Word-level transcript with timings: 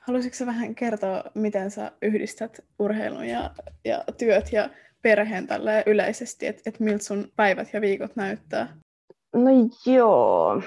Haluaisitko 0.01 0.47
vähän 0.47 0.75
kertoa, 0.75 1.25
miten 1.35 1.71
sä 1.71 1.93
yhdistät 2.03 2.61
urheilun 2.79 3.25
ja, 3.25 3.51
ja 3.85 4.05
työt 4.19 4.53
ja 4.53 4.71
perheen 5.03 5.47
tälle 5.47 5.83
yleisesti, 5.87 6.47
että 6.47 6.63
et 6.67 6.81
miltä 6.81 7.05
sun 7.05 7.29
päivät 7.37 7.69
ja 7.73 7.81
viikot 7.81 8.17
näyttää? 8.17 8.77
No 9.35 9.51
joo, 9.87 10.63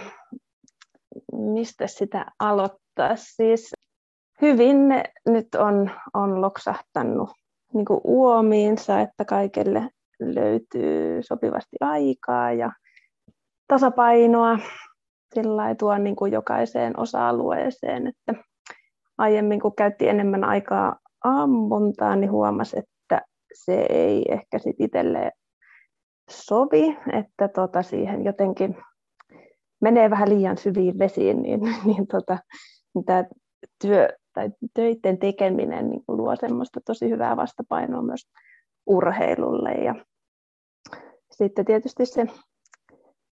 mistä 1.34 1.88
sitä 1.88 2.26
aloittaa? 2.40 3.16
Siis 3.16 3.72
hyvin 4.42 4.88
ne 4.88 5.04
nyt 5.30 5.56
on, 5.56 5.92
on 6.14 6.42
loksahtanut 6.42 7.30
niin 7.74 7.86
uomiinsa, 8.04 9.00
että 9.00 9.26
kaikille 9.26 9.90
löytyy 10.26 11.24
sopivasti 11.24 11.78
aikaa 11.82 12.54
ja 12.54 12.72
tasapainoa 13.68 14.60
sillä 15.36 15.76
tuo 15.76 15.98
niin 15.98 16.16
kuin 16.16 16.32
jokaiseen 16.32 17.00
osa-alueeseen. 17.00 18.08
Että 18.08 18.44
aiemmin 19.18 19.60
kun 19.60 19.76
käytti 19.76 20.08
enemmän 20.08 20.44
aikaa 20.44 20.96
ammuntaan, 21.24 22.22
niin 22.22 22.32
huomasi, 22.32 22.80
että 22.80 23.22
se 23.54 23.86
ei 23.90 24.26
ehkä 24.30 24.60
sit 24.60 24.76
itselleen 24.80 25.32
sovi, 26.30 26.98
että 27.14 27.48
tota 27.48 27.84
siihen 27.84 28.26
jotenkin 28.26 28.78
menee 29.82 30.10
vähän 30.10 30.30
liian 30.30 30.58
syviin 30.58 31.00
vesiin, 31.00 31.42
niin, 31.42 31.60
niin 31.86 32.08
tota, 32.08 32.38
tämä 33.06 33.24
työ 33.82 34.10
tai 34.34 34.50
töiden 34.74 35.18
tekeminen 35.18 35.90
niin 35.90 36.04
luo 36.08 36.36
semmoista 36.36 36.80
tosi 36.86 37.10
hyvää 37.10 37.38
vastapainoa 37.38 38.02
myös 38.02 38.28
urheilulle. 38.86 39.72
Ja 39.72 39.96
sitten 41.44 41.66
tietysti 41.66 42.06
se 42.06 42.26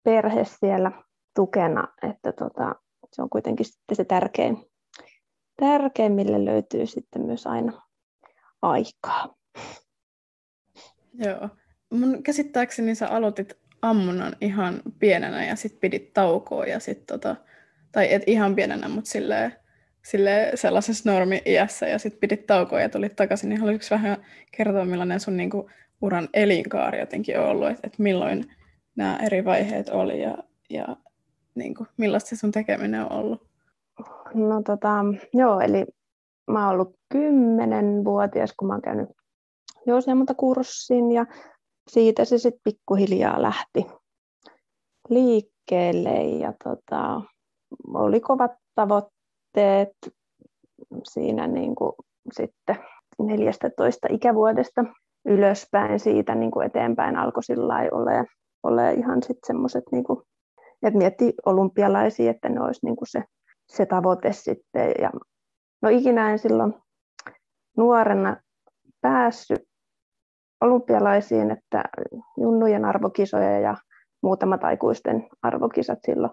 perhe 0.02 0.44
siellä 0.44 0.92
tukena, 1.36 1.88
että 2.10 2.32
tota, 2.32 2.74
se 3.12 3.22
on 3.22 3.30
kuitenkin 3.30 3.66
sitten 3.66 3.96
se 3.96 4.04
tärkein, 4.04 4.56
tärkein, 5.60 6.12
mille 6.12 6.44
löytyy 6.44 6.86
sitten 6.86 7.22
myös 7.22 7.46
aina 7.46 7.82
aikaa. 8.62 9.34
Joo. 11.14 11.48
Mun 11.90 12.22
käsittääkseni 12.22 12.94
sä 12.94 13.08
aloitit 13.08 13.58
ammunnan 13.82 14.36
ihan 14.40 14.82
pienenä 14.98 15.44
ja 15.44 15.56
sitten 15.56 15.80
pidit 15.80 16.12
taukoa 16.12 16.64
ja 16.64 16.80
sit 16.80 17.06
tota, 17.06 17.36
tai 17.92 18.12
et 18.12 18.22
ihan 18.26 18.54
pienenä, 18.54 18.88
mutta 18.88 19.10
silleen, 19.10 19.52
silleen 20.02 20.58
sellaisessa 20.58 21.12
normi-iässä 21.12 21.88
ja 21.88 21.98
sitten 21.98 22.20
pidit 22.20 22.46
taukoa 22.46 22.80
ja 22.80 22.88
tulit 22.88 23.16
takaisin, 23.16 23.48
niin 23.48 23.60
haluaisitko 23.60 23.94
vähän 23.94 24.24
kertoa, 24.56 24.84
millainen 24.84 25.20
sun 25.20 25.36
niinku, 25.36 25.70
uran 26.02 26.28
elinkaari 26.34 27.00
jotenkin 27.00 27.40
ollut, 27.40 27.68
että 27.68 27.86
et 27.86 27.98
milloin 27.98 28.44
nämä 28.96 29.18
eri 29.26 29.44
vaiheet 29.44 29.88
oli 29.88 30.22
ja, 30.22 30.38
ja 30.70 30.96
niin 31.54 31.74
kuin, 31.74 31.88
millaista 31.96 32.28
se 32.28 32.36
sun 32.36 32.52
tekeminen 32.52 33.00
on 33.00 33.12
ollut? 33.12 33.42
No 34.34 34.62
tota, 34.62 35.04
joo, 35.32 35.60
eli 35.60 35.86
mä 36.50 36.64
oon 36.64 36.74
ollut 36.74 36.96
kymmenenvuotias, 37.12 38.54
kun 38.58 38.68
mä 38.68 38.74
oon 38.74 38.82
käynyt 38.82 39.08
kurssin 40.36 41.12
ja 41.12 41.26
siitä 41.90 42.24
se 42.24 42.38
sitten 42.38 42.60
pikkuhiljaa 42.64 43.42
lähti 43.42 43.86
liikkeelle 45.08 46.22
ja 46.22 46.52
tota, 46.64 47.20
oli 47.94 48.20
kovat 48.20 48.52
tavoitteet 48.74 49.92
siinä 51.04 51.46
niin 51.46 51.74
kuin 51.74 51.92
sitten 52.32 52.76
14 53.18 54.08
ikävuodesta 54.10 54.84
ylöspäin 55.26 56.00
siitä 56.00 56.34
niin 56.34 56.50
kuin 56.50 56.66
eteenpäin 56.66 57.16
alkoi 57.16 57.42
sillä 57.42 57.74
ole, 57.92 58.24
ole 58.62 58.92
ihan 58.92 59.22
sitten 59.22 59.46
semmoiset, 59.46 59.84
niin 59.92 60.04
kuin, 60.04 60.22
että 60.82 60.98
mietti 60.98 61.34
olympialaisia, 61.46 62.30
että 62.30 62.48
ne 62.48 62.60
olisi 62.60 62.86
niin 62.86 62.96
kuin 62.96 63.08
se, 63.08 63.22
se 63.68 63.86
tavoite 63.86 64.32
sitten. 64.32 64.92
Ja, 65.00 65.10
no 65.82 65.88
ikinä 65.88 66.30
en 66.30 66.38
silloin 66.38 66.74
nuorena 67.76 68.36
päässyt 69.00 69.62
olympialaisiin, 70.60 71.50
että 71.50 71.84
junnujen 72.36 72.84
arvokisoja 72.84 73.60
ja 73.60 73.76
muutamat 74.22 74.64
aikuisten 74.64 75.28
arvokisat 75.42 75.98
silloin 76.06 76.32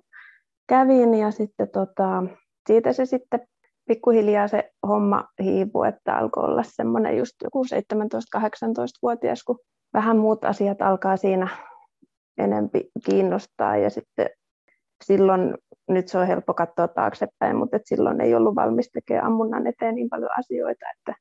kävin 0.68 1.14
ja 1.14 1.32
sitten 1.32 1.70
tota, 1.70 2.24
siitä 2.68 2.94
se 2.94 3.06
sitten 3.06 3.48
pikkuhiljaa 3.88 4.48
se 4.48 4.72
homma 4.88 5.28
hiipui, 5.44 5.88
että 5.88 6.18
alkoi 6.18 6.44
olla 6.44 6.64
semmoinen 6.64 7.18
just 7.18 7.34
joku 7.44 7.64
17-18-vuotias, 7.64 9.44
kun 9.44 9.60
vähän 9.94 10.18
muut 10.18 10.46
asiat 10.46 10.82
alkaa 10.82 11.18
siinä 11.18 11.48
enempi 12.38 12.92
kiinnostaa. 13.06 13.78
Ja 13.78 13.90
sitten 13.90 14.30
silloin, 15.04 15.58
nyt 15.90 16.08
se 16.08 16.18
on 16.18 16.28
helppo 16.28 16.54
katsoa 16.54 16.88
taaksepäin, 16.88 17.56
mutta 17.56 17.76
et 17.78 17.86
silloin 17.86 18.22
ei 18.22 18.36
ollut 18.36 18.56
valmis 18.56 18.90
tekemään 18.94 19.26
ammunnan 19.26 19.68
eteen 19.68 19.96
niin 19.96 20.10
paljon 20.10 20.40
asioita, 20.40 20.86
että, 20.98 21.16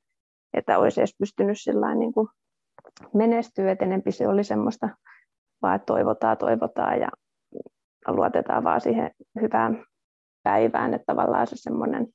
että 0.55 0.79
olisi 0.79 1.01
edes 1.01 1.15
pystynyt 1.19 1.61
sillä 1.61 1.95
niin 1.95 2.13
kuin 2.13 2.29
menestyä, 3.15 3.73
että 3.73 3.85
enempi 3.85 4.13
se 4.13 4.29
oli 4.29 4.45
semmoista 4.45 4.89
vaan, 5.63 5.77
että 5.77 5.87
toivotaan, 5.87 6.39
toivotaan 6.39 7.01
ja 7.01 7.09
luotetaan 8.09 8.65
vaan 8.65 8.81
siihen 8.81 9.11
hyvään 9.41 9.85
päivään, 10.43 10.95
että 10.95 11.13
tavallaan 11.15 11.47
se 11.47 11.57
semmoinen 11.57 12.07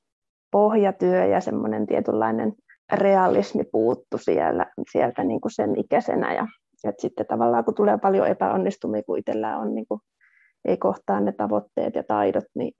pohjatyö 0.56 1.24
ja 1.24 1.40
semmoinen 1.40 1.86
tietynlainen 1.86 2.52
realismi 2.92 3.64
puuttu 3.72 4.18
siellä, 4.18 4.66
sieltä 4.92 5.24
niin 5.24 5.40
kuin 5.40 5.52
sen 5.52 5.78
ikäisenä. 5.78 6.34
Ja, 6.34 6.46
että 6.84 7.02
sitten 7.02 7.26
tavallaan 7.26 7.64
kun 7.64 7.74
tulee 7.74 7.98
paljon 7.98 8.26
epäonnistumia, 8.26 9.02
kun 9.02 9.18
itsellä 9.18 9.58
on 9.58 9.74
niin 9.74 9.86
kuin, 9.88 10.00
ei 10.64 10.76
kohtaa 10.76 11.20
ne 11.20 11.32
tavoitteet 11.32 11.94
ja 11.94 12.02
taidot, 12.02 12.44
niin 12.54 12.72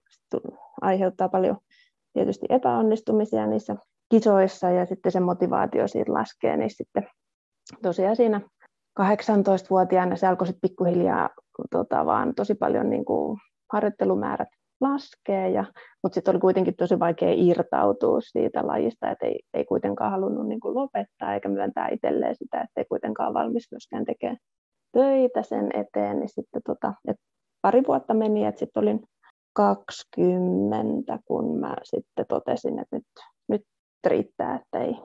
aiheuttaa 0.81 1.29
paljon 1.29 1.57
tietysti 2.13 2.47
epäonnistumisia 2.49 3.47
niissä 3.47 3.77
kisoissa 4.11 4.71
ja 4.71 4.87
sitten 4.87 5.13
se 5.13 5.21
motivaatio 5.21 5.89
siitä 5.89 6.13
laskee, 6.13 6.57
niin 6.57 6.71
sitten 6.71 7.09
tosiaan 7.83 8.17
siinä 8.17 8.41
18-vuotiaana 9.01 10.17
se 10.17 10.27
alkoi 10.27 10.47
sitten 10.47 10.71
pikkuhiljaa 10.71 11.29
tota, 11.71 12.07
vaan 12.07 12.34
tosi 12.34 12.55
paljon 12.55 12.91
niin 12.91 13.05
kuin 13.05 13.39
harjoittelumäärät 13.72 14.49
laskee, 14.81 15.51
ja, 15.51 15.65
mutta 16.03 16.15
sitten 16.15 16.34
oli 16.34 16.41
kuitenkin 16.41 16.77
tosi 16.77 16.99
vaikea 16.99 17.33
irtautua 17.33 18.21
siitä 18.21 18.67
lajista, 18.67 19.11
että 19.11 19.27
ei, 19.27 19.41
ei 19.55 19.65
kuitenkaan 19.65 20.11
halunnut 20.11 20.49
niin 20.49 20.61
kuin 20.61 20.75
lopettaa 20.75 21.34
eikä 21.34 21.49
myöntää 21.49 21.89
itselleen 21.89 22.37
sitä, 22.37 22.61
että 22.61 22.81
ei 22.81 22.84
kuitenkaan 22.84 23.34
valmis 23.34 23.69
myöskään 23.71 24.05
tekemään 24.05 24.39
töitä 24.93 25.43
sen 25.43 25.71
eteen, 25.75 26.19
niin 26.19 26.28
sitten 26.28 26.63
tota, 26.67 26.95
et 27.09 27.17
pari 27.63 27.83
vuotta 27.87 28.15
meni, 28.15 28.47
että 28.47 28.59
sitten 28.59 28.83
olin 28.83 29.01
20, 29.53 31.19
kun 31.25 31.61
mä 31.61 31.77
sitten 31.84 32.27
totesin, 32.29 32.79
että 32.79 32.97
nyt, 32.97 33.07
nyt 33.49 33.63
riittää, 34.07 34.55
että 34.55 34.79
ei, 34.79 34.97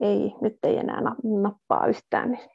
ei, 0.00 0.34
nyt 0.40 0.56
ei 0.62 0.78
enää 0.78 1.00
nappaa 1.42 1.86
yhtään, 1.86 2.30
niin 2.30 2.50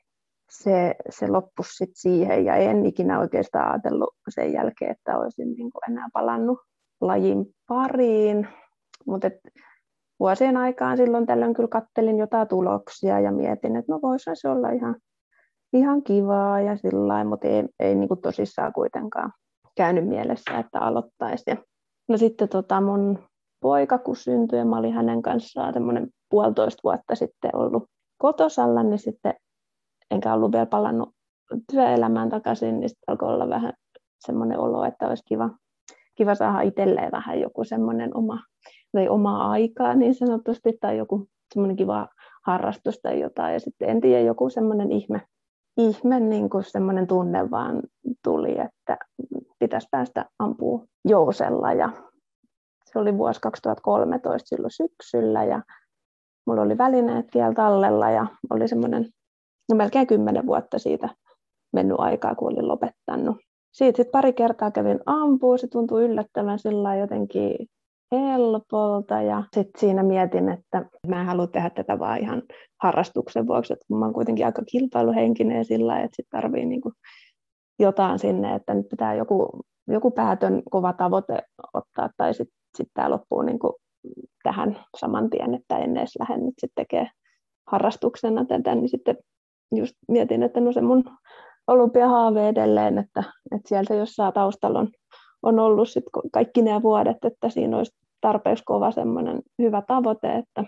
se, 0.62 0.96
se 1.10 1.28
loppui 1.28 1.66
sitten 1.66 1.96
siihen 1.96 2.46
ja 2.46 2.56
en 2.56 2.86
ikinä 2.86 3.20
oikeastaan 3.20 3.72
ajatellut 3.72 4.16
sen 4.30 4.54
jälkeen, 4.54 4.92
että 4.92 5.18
olisin 5.18 5.54
niin 5.54 5.72
kuin 5.72 5.92
enää 5.92 6.08
palannut 6.14 6.60
lajin 7.02 7.46
pariin. 7.68 8.48
Mutta 9.08 9.32
vuosien 10.20 10.58
aikaan 10.58 10.98
silloin 10.98 11.26
tällöin 11.26 11.54
kyllä 11.54 11.70
kattelin 11.70 12.18
jotain 12.18 12.48
tuloksia 12.48 13.20
ja 13.20 13.32
mietin, 13.32 13.76
että 13.76 13.92
no 13.92 14.00
voisi 14.02 14.30
se 14.34 14.50
olla 14.50 14.70
ihan, 14.70 14.96
ihan 15.74 16.04
kivaa 16.04 16.62
ja 16.62 16.78
sillä 16.78 17.24
mutta 17.24 17.48
ei, 17.48 17.64
ei 17.80 17.96
niin 17.96 18.08
kuin 18.08 18.22
tosissaan 18.22 18.74
kuitenkaan 18.74 19.32
käynyt 19.78 20.08
mielessä, 20.08 20.58
että 20.60 20.80
aloittaisi. 20.80 21.52
No 22.10 22.18
sitten 22.18 22.50
tota 22.50 22.82
mun 22.82 23.20
poika, 23.60 23.98
kun 23.98 24.16
syntyi 24.16 24.60
ja 24.60 24.66
mä 24.66 24.78
olin 24.78 24.94
hänen 24.94 25.22
kanssaan 25.22 25.74
tämmöinen 25.74 26.10
puolitoista 26.30 26.80
vuotta 26.84 27.16
sitten 27.16 27.56
ollut 27.56 27.84
kotosalla, 28.18 28.84
niin 28.84 29.00
sitten 29.00 29.34
enkä 30.14 30.34
ollut 30.34 30.52
vielä 30.52 30.66
palannut 30.66 31.10
työelämään 31.72 32.30
takaisin, 32.30 32.80
niin 32.80 32.90
sitten 32.90 33.04
alkoi 33.08 33.30
olla 33.30 33.50
vähän 33.50 33.74
semmoinen 34.20 34.60
olo, 34.60 34.86
että 34.86 35.08
olisi 35.08 35.24
kiva, 35.28 35.50
kiva 36.16 36.36
saada 36.36 36.62
itselleen 36.62 37.12
vähän 37.12 37.40
joku 37.40 37.64
semmoinen 37.64 38.18
oma, 38.18 38.40
tai 38.92 39.10
omaa 39.10 39.52
aikaa 39.52 39.96
niin 39.96 40.16
sanotusti, 40.16 40.78
tai 40.82 40.98
joku 40.98 41.28
semmoinen 41.54 41.76
kiva 41.76 42.08
harrastus 42.46 43.00
tai 43.02 43.20
jotain. 43.20 43.54
Ja 43.54 43.60
sitten 43.60 43.90
en 43.90 44.02
tiedä, 44.02 44.24
joku 44.24 44.50
semmoinen 44.50 44.92
ihme, 44.92 45.22
ihme 45.78 46.20
niin 46.20 46.50
kuin 46.50 46.64
semmoinen 46.64 47.08
tunne 47.08 47.52
vaan 47.52 47.82
tuli, 48.24 48.60
että 48.60 48.98
pitäisi 49.60 49.88
päästä 49.92 50.26
ampua 50.40 50.86
jousella. 51.06 51.74
Ja 51.74 51.90
se 52.86 53.00
oli 53.00 53.18
vuosi 53.18 53.42
2013 53.42 54.48
silloin 54.48 54.72
syksyllä 54.72 55.44
ja 55.44 55.62
mulla 56.48 56.62
oli 56.62 56.78
välineet 56.78 57.26
vielä 57.36 57.54
tallella 57.54 58.10
ja 58.10 58.26
oli 58.50 58.68
semmoinen 58.68 59.06
no 59.70 59.76
melkein 59.76 60.08
kymmenen 60.08 60.46
vuotta 60.46 60.80
siitä 60.80 61.10
mennyt 61.74 62.00
aikaa, 62.00 62.36
kun 62.36 62.54
olin 62.54 62.68
lopettanut. 62.68 63.38
Siitä 63.72 63.98
sitten 63.98 64.12
pari 64.12 64.34
kertaa 64.34 64.72
kävin 64.72 65.00
ampua, 65.06 65.58
se 65.58 65.68
tuntui 65.68 66.04
yllättävän 66.04 66.60
sillä 66.60 66.96
jotenkin 66.96 67.56
helpolta 68.12 69.22
ja 69.22 69.44
sitten 69.56 69.80
siinä 69.80 70.04
mietin, 70.04 70.50
että 70.50 70.86
mä 71.08 71.22
en 71.22 71.28
halua 71.28 71.48
tehdä 71.48 71.70
tätä 71.70 72.00
vaan 72.00 72.20
ihan 72.20 72.42
harrastuksen 72.84 73.48
vuoksi, 73.48 73.74
että 73.74 73.86
mä 73.90 74.06
oon 74.06 74.14
kuitenkin 74.14 74.46
aika 74.46 74.62
kilpailuhenkinen 74.72 75.66
sillä 75.66 76.00
että 76.00 76.16
sitten 76.16 76.42
tarvii 76.42 76.66
niinku 76.66 76.92
jotain 77.80 78.20
sinne, 78.20 78.56
että 78.56 78.74
nyt 78.74 78.90
pitää 78.90 79.14
joku, 79.14 79.50
joku 79.88 80.12
päätön 80.12 80.64
kova 80.72 80.94
tavoite 80.94 81.42
ottaa 81.74 82.10
tai 82.18 82.34
sitten 82.34 82.58
sit 82.78 82.88
tämä 82.94 83.10
loppuu 83.10 83.42
niinku 83.42 83.76
tähän 84.44 84.80
saman 84.98 85.30
tien, 85.30 85.54
että 85.54 85.78
en 85.78 85.98
edes 85.98 86.16
lähde 86.20 86.38
nyt 86.38 86.54
sitten 86.60 86.86
tekemään 86.86 87.12
harrastuksena 87.68 88.46
tätä, 88.46 88.76
niin 88.76 88.90
sitten 88.90 89.18
just 89.78 89.96
mietin, 90.08 90.44
että 90.44 90.60
no 90.60 90.72
se 90.72 90.82
mun 90.82 91.04
olympiahaave 91.68 92.50
edelleen, 92.50 92.98
että, 92.98 93.24
että 93.56 93.70
siellä 93.70 93.88
se 93.88 93.96
jossain 93.96 94.34
taustalla 94.34 94.80
on, 94.80 94.88
on 95.44 95.60
ollut 95.60 95.90
sit 95.90 96.04
kaikki 96.32 96.62
nämä 96.62 96.82
vuodet, 96.82 97.18
että 97.26 97.50
siinä 97.50 97.78
olisi 97.78 97.96
tarpeeksi 98.22 98.64
kova 98.64 98.92
semmoinen 98.92 99.42
hyvä 99.60 99.84
tavoite, 99.88 100.36
että 100.36 100.64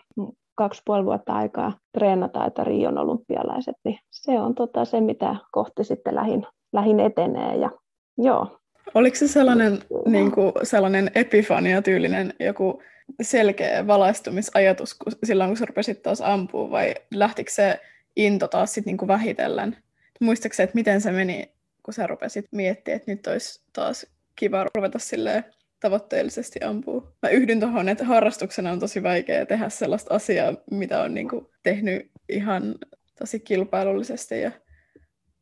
kaksi 0.55 0.81
puoli 0.85 1.05
vuotta 1.05 1.33
aikaa 1.33 1.73
treenata, 1.97 2.45
että 2.45 2.63
Rion 2.63 2.97
olympialaiset, 2.97 3.75
niin 3.85 3.99
se 4.11 4.31
on 4.31 4.55
tota 4.55 4.85
se, 4.85 5.01
mitä 5.01 5.35
kohti 5.51 5.83
sitten 5.83 6.15
lähin, 6.15 6.47
lähin 6.73 6.99
etenee. 6.99 7.55
Ja, 7.55 7.71
joo. 8.17 8.59
Oliko 8.93 9.15
se 9.15 9.27
sellainen, 9.27 9.79
niin 10.05 10.31
kuin, 10.31 10.51
sellainen 10.63 11.11
epifania-tyylinen 11.15 12.33
joku 12.39 12.81
selkeä 13.21 13.87
valaistumisajatus 13.87 14.93
kun, 14.93 15.13
silloin, 15.23 15.49
kun 15.49 15.57
sä 15.57 15.65
rupesit 15.65 16.01
taas 16.01 16.21
ampua, 16.21 16.71
vai 16.71 16.95
lähtikö 17.13 17.51
se 17.51 17.79
into 18.15 18.47
taas 18.47 18.73
sitten 18.73 18.91
niin 18.91 18.97
kuin 18.97 19.07
vähitellen? 19.07 19.77
Muistaakseni, 20.21 20.63
että 20.63 20.75
miten 20.75 21.01
se 21.01 21.11
meni, 21.11 21.51
kun 21.83 21.93
sä 21.93 22.07
rupesit 22.07 22.45
miettimään, 22.51 22.95
että 22.95 23.11
nyt 23.11 23.27
olisi 23.27 23.63
taas 23.73 24.05
kiva 24.35 24.65
ruveta 24.75 24.99
silleen 24.99 25.43
tavoitteellisesti 25.79 26.59
ampua. 26.63 27.11
Mä 27.21 27.29
yhdyn 27.29 27.59
tuohon, 27.59 27.89
että 27.89 28.05
harrastuksena 28.05 28.71
on 28.71 28.79
tosi 28.79 29.03
vaikea 29.03 29.45
tehdä 29.45 29.69
sellaista 29.69 30.15
asiaa, 30.15 30.53
mitä 30.71 31.01
on 31.01 31.13
niin 31.13 31.29
kuin 31.29 31.47
tehnyt 31.63 32.11
ihan 32.29 32.75
tosi 33.19 33.39
kilpailullisesti 33.39 34.41
ja 34.41 34.51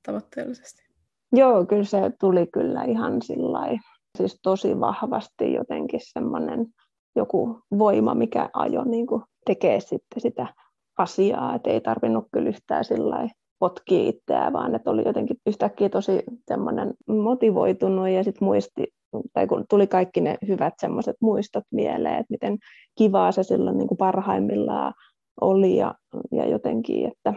tavoitteellisesti. 0.05 0.83
Joo, 1.31 1.65
kyllä 1.65 1.83
se 1.83 1.97
tuli 2.19 2.47
kyllä 2.47 2.83
ihan 2.83 3.21
sillä 3.21 3.79
siis 4.17 4.39
tosi 4.43 4.79
vahvasti 4.79 5.53
jotenkin 5.53 5.99
semmoinen 6.03 6.65
joku 7.15 7.59
voima, 7.77 8.15
mikä 8.15 8.49
ajo 8.53 8.83
niin 8.83 9.07
kuin 9.07 9.23
tekee 9.45 9.79
sitten 9.79 10.21
sitä 10.21 10.47
asiaa, 10.97 11.55
että 11.55 11.69
ei 11.69 11.81
tarvinnut 11.81 12.25
kyllä 12.31 12.49
yhtään 12.49 12.85
sillä 12.85 13.27
potkia 13.59 14.09
itseään, 14.09 14.53
vaan 14.53 14.75
että 14.75 14.91
oli 14.91 15.03
jotenkin 15.05 15.37
yhtäkkiä 15.45 15.89
tosi 15.89 16.23
semmoinen 16.47 16.93
motivoitunut 17.07 18.09
ja 18.09 18.23
sitten 18.23 18.45
muisti, 18.45 18.87
tai 19.33 19.47
kun 19.47 19.65
tuli 19.69 19.87
kaikki 19.87 20.21
ne 20.21 20.37
hyvät 20.47 20.73
semmoiset 20.77 21.15
muistot 21.21 21.63
mieleen, 21.71 22.13
että 22.13 22.29
miten 22.29 22.57
kivaa 22.97 23.31
se 23.31 23.43
silloin 23.43 23.77
niin 23.77 23.87
kuin 23.87 23.97
parhaimmillaan 23.97 24.93
oli 25.41 25.75
ja, 25.77 25.95
ja 26.31 26.45
jotenkin, 26.49 27.11
että, 27.11 27.33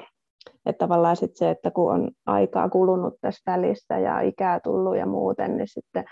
että 0.67 0.79
tavallaan 0.79 1.17
sit 1.17 1.37
se, 1.37 1.50
että 1.50 1.70
kun 1.70 1.93
on 1.94 2.11
aikaa 2.26 2.69
kulunut 2.69 3.14
tässä 3.20 3.53
välissä 3.53 3.99
ja 3.99 4.20
ikää 4.20 4.61
tullut 4.61 4.97
ja 4.97 5.06
muuten, 5.06 5.56
niin 5.56 5.69
sitten 5.69 6.05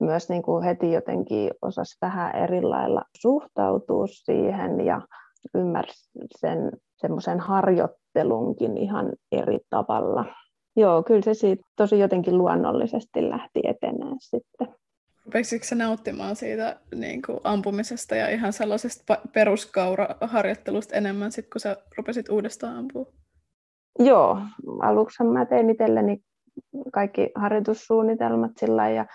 myös 0.00 0.28
niin 0.28 0.42
kuin 0.42 0.64
heti 0.64 0.92
jotenkin 0.92 1.50
osasi 1.62 1.98
vähän 2.02 2.36
eri 2.36 2.62
lailla 2.62 3.02
suhtautua 3.20 4.06
siihen 4.06 4.86
ja 4.86 5.00
ymmärsi 5.54 6.10
sen 6.38 6.70
semmoisen 6.96 7.40
harjoittelunkin 7.40 8.76
ihan 8.76 9.12
eri 9.32 9.58
tavalla. 9.70 10.24
Joo, 10.76 11.02
kyllä 11.02 11.22
se 11.22 11.34
siitä 11.34 11.62
tosi 11.76 11.98
jotenkin 11.98 12.38
luonnollisesti 12.38 13.30
lähti 13.30 13.60
eteneen 13.64 14.16
sitten. 14.18 14.68
Rupesitko 15.24 15.66
sä 15.66 15.74
nauttimaan 15.74 16.36
siitä 16.36 16.80
niin 16.94 17.22
kuin 17.22 17.40
ampumisesta 17.44 18.16
ja 18.16 18.28
ihan 18.28 18.52
sellaisesta 18.52 19.16
peruskauraharjoittelusta 19.34 20.96
enemmän, 20.96 21.32
sit, 21.32 21.50
kun 21.52 21.60
sä 21.60 21.76
rupesit 21.96 22.28
uudestaan 22.28 22.76
ampua? 22.76 23.06
Joo, 23.98 24.38
aluksi 24.80 25.24
mä 25.24 25.46
tein 25.46 25.70
itselleni 25.70 26.18
kaikki 26.92 27.30
harjoitussuunnitelmat 27.34 28.52
sillä 28.56 28.90
ja 28.90 29.06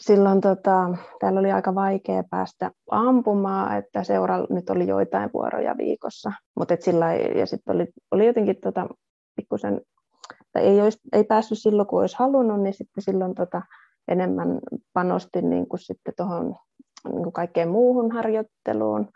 silloin 0.00 0.40
tota, 0.40 0.96
täällä 1.20 1.40
oli 1.40 1.52
aika 1.52 1.74
vaikea 1.74 2.24
päästä 2.30 2.70
ampumaan, 2.90 3.78
että 3.78 4.04
seura 4.04 4.46
nyt 4.50 4.70
oli 4.70 4.86
joitain 4.86 5.30
vuoroja 5.34 5.76
viikossa, 5.78 6.32
mutta 6.56 6.76
sillä 6.80 7.14
ja 7.14 7.46
sitten 7.46 7.74
oli, 7.74 7.86
oli 8.10 8.26
jotenkin 8.26 8.56
tota, 8.60 8.86
pikkusen, 9.36 9.80
tai 10.52 10.62
ei, 10.62 10.80
olisi, 10.80 10.98
ei 11.12 11.24
päässyt 11.24 11.58
silloin 11.58 11.88
kun 11.88 12.00
olisi 12.00 12.16
halunnut, 12.18 12.62
niin 12.62 12.74
sitten 12.74 13.02
silloin 13.02 13.34
tota, 13.34 13.62
enemmän 14.08 14.58
panostin 14.92 15.50
niin 15.50 15.68
kuin 15.68 15.80
sitten 15.80 16.14
tuohon 16.16 16.56
niin 17.04 17.22
kuin 17.22 17.32
kaikkeen 17.32 17.68
muuhun 17.68 18.12
harjoitteluun, 18.12 19.08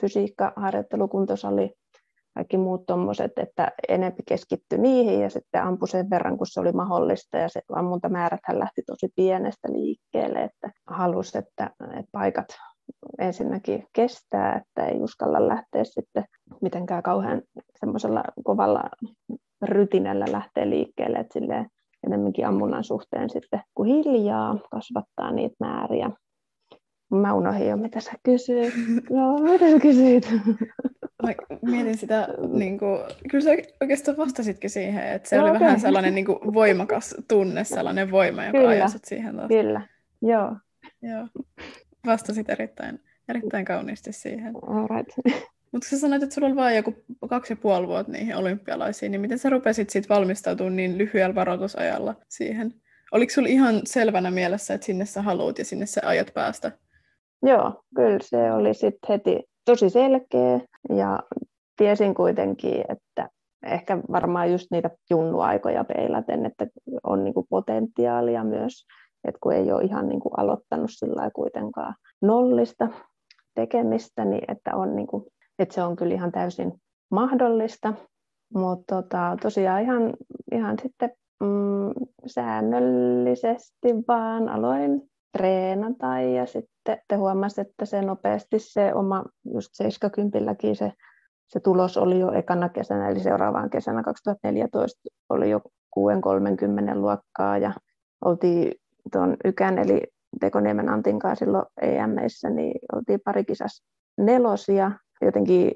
fysiikkaharjoittelu, 0.00 1.08
kuntosali, 1.08 1.74
kaikki 2.38 2.56
muut 2.56 2.86
tuommoiset, 2.86 3.32
että 3.36 3.72
enempi 3.88 4.22
keskittyi 4.28 4.78
niihin 4.78 5.20
ja 5.20 5.30
sitten 5.30 5.62
ampui 5.62 5.88
sen 5.88 6.10
verran, 6.10 6.38
kun 6.38 6.46
se 6.46 6.60
oli 6.60 6.72
mahdollista 6.72 7.36
ja 7.36 7.48
se 7.48 7.60
ammuntamäärät 7.72 8.40
lähti 8.52 8.82
tosi 8.86 9.08
pienestä 9.16 9.72
liikkeelle, 9.72 10.44
että 10.44 10.70
halusi, 10.86 11.38
että, 11.38 11.70
että 11.80 12.10
paikat 12.12 12.46
ensinnäkin 13.18 13.86
kestää, 13.92 14.56
että 14.56 14.86
ei 14.86 15.00
uskalla 15.00 15.48
lähteä 15.48 15.84
sitten 15.84 16.24
mitenkään 16.62 17.02
kauhean 17.02 17.42
semmoisella 17.80 18.22
kovalla 18.44 18.82
rytinällä 19.62 20.24
lähteä 20.32 20.70
liikkeelle, 20.70 21.18
että 21.18 21.40
silleen 21.40 21.66
enemmänkin 22.06 22.46
ammunnan 22.46 22.84
suhteen 22.84 23.30
sitten 23.30 23.60
kun 23.74 23.86
hiljaa 23.86 24.58
kasvattaa 24.70 25.32
niitä 25.32 25.56
määriä. 25.60 26.10
Mä 27.10 27.34
unohdin 27.34 27.68
jo, 27.68 27.76
mitä 27.76 28.00
sä 28.00 28.12
kysyit. 28.22 28.74
No, 29.10 29.38
mitä 29.38 29.70
sä 29.70 29.78
kysyit? 29.80 30.28
Mä 31.22 31.34
mietin 31.62 31.98
sitä, 31.98 32.28
niin 32.52 32.78
kuin, 32.78 33.00
kyllä 33.30 33.44
sä 33.44 33.50
oikeastaan 33.80 34.16
vastasitkin 34.16 34.70
siihen, 34.70 35.08
että 35.08 35.28
se 35.28 35.36
no, 35.36 35.42
oli 35.42 35.50
okay. 35.50 35.60
vähän 35.60 35.80
sellainen 35.80 36.14
niin 36.14 36.24
kuin, 36.24 36.38
voimakas 36.54 37.14
tunne, 37.28 37.64
sellainen 37.64 38.10
voima, 38.10 38.44
joka 38.44 38.58
kyllä, 38.58 38.70
ajoi 38.70 38.88
siihen 39.04 39.36
taas. 39.36 39.48
Kyllä, 39.48 39.80
joo. 40.22 40.56
joo. 41.02 41.28
Vastasit 42.06 42.50
erittäin, 42.50 43.00
erittäin 43.28 43.64
kauniisti 43.64 44.12
siihen. 44.12 44.54
Alright. 44.66 45.08
Mutta 45.72 45.88
sä 45.88 45.98
sanoit, 45.98 46.22
että 46.22 46.34
sulla 46.34 46.48
oli 46.48 46.56
vain 46.56 46.76
joku 46.76 46.94
kaksi 47.28 47.52
ja 47.52 47.56
puoli 47.56 47.86
vuotta 47.86 48.12
niihin 48.12 48.36
olympialaisiin, 48.36 49.12
niin 49.12 49.20
miten 49.20 49.38
sä 49.38 49.50
rupesit 49.50 49.90
sitten 49.90 50.16
valmistautumaan 50.16 50.76
niin 50.76 50.98
lyhyellä 50.98 51.34
varoitusajalla 51.34 52.14
siihen? 52.28 52.74
Oliko 53.12 53.30
sulla 53.30 53.48
ihan 53.48 53.80
selvänä 53.84 54.30
mielessä, 54.30 54.74
että 54.74 54.84
sinne 54.84 55.04
sä 55.04 55.22
haluat 55.22 55.58
ja 55.58 55.64
sinne 55.64 55.86
sä 55.86 56.00
ajat 56.04 56.30
päästä? 56.34 56.72
Joo, 57.42 57.84
kyllä 57.96 58.18
se 58.22 58.52
oli 58.52 58.74
sitten 58.74 59.08
heti 59.08 59.48
tosi 59.64 59.90
selkeä 59.90 60.60
ja 60.96 61.20
tiesin 61.76 62.14
kuitenkin, 62.14 62.84
että 62.88 63.28
ehkä 63.66 63.98
varmaan 64.12 64.52
just 64.52 64.66
niitä 64.70 64.90
junnuaikoja 65.10 65.84
peilaten, 65.84 66.46
että 66.46 66.66
on 67.02 67.24
niinku 67.24 67.46
potentiaalia 67.50 68.44
myös, 68.44 68.86
että 69.24 69.38
kun 69.42 69.52
ei 69.52 69.72
ole 69.72 69.82
ihan 69.82 70.08
niinku 70.08 70.28
aloittanut 70.36 70.90
sillä 70.90 71.30
kuitenkaan 71.34 71.94
nollista 72.22 72.88
tekemistä, 73.54 74.24
niin 74.24 74.44
että, 74.48 74.76
on 74.76 74.96
niinku, 74.96 75.28
että 75.58 75.74
se 75.74 75.82
on 75.82 75.96
kyllä 75.96 76.14
ihan 76.14 76.32
täysin 76.32 76.72
mahdollista. 77.10 77.94
Mutta 78.54 78.94
tota, 78.94 79.36
tosiaan 79.42 79.82
ihan, 79.82 80.14
ihan 80.52 80.76
sitten 80.82 81.10
mm, 81.40 81.92
säännöllisesti 82.26 83.88
vaan 84.08 84.48
aloin 84.48 85.02
treenata 85.36 86.20
ja 86.20 86.46
sitten 86.46 86.77
te 87.08 87.16
huomasi, 87.16 87.60
että 87.60 87.84
se 87.84 88.02
nopeasti 88.02 88.58
se 88.58 88.94
oma, 88.94 89.24
just 89.54 89.68
70 89.72 90.38
se, 90.74 90.92
se 91.48 91.60
tulos 91.60 91.96
oli 91.96 92.18
jo 92.18 92.32
ekana 92.32 92.68
kesänä, 92.68 93.08
eli 93.08 93.20
seuraavaan 93.20 93.70
kesänä 93.70 94.02
2014 94.02 95.00
oli 95.28 95.50
jo 95.50 95.60
6.30 95.98 96.94
luokkaa 96.94 97.58
ja 97.58 97.72
oltiin 98.24 98.72
tuon 99.12 99.36
Ykän 99.44 99.78
eli 99.78 100.02
Tekoniemen 100.40 100.88
Antin 100.88 101.18
kanssa 101.18 101.44
silloin 101.44 101.66
EMEissä, 101.82 102.50
niin 102.50 102.80
oltiin 102.92 103.20
pari 103.24 103.44
kisas 103.44 103.82
nelosia. 104.18 104.92
Jotenkin 105.20 105.72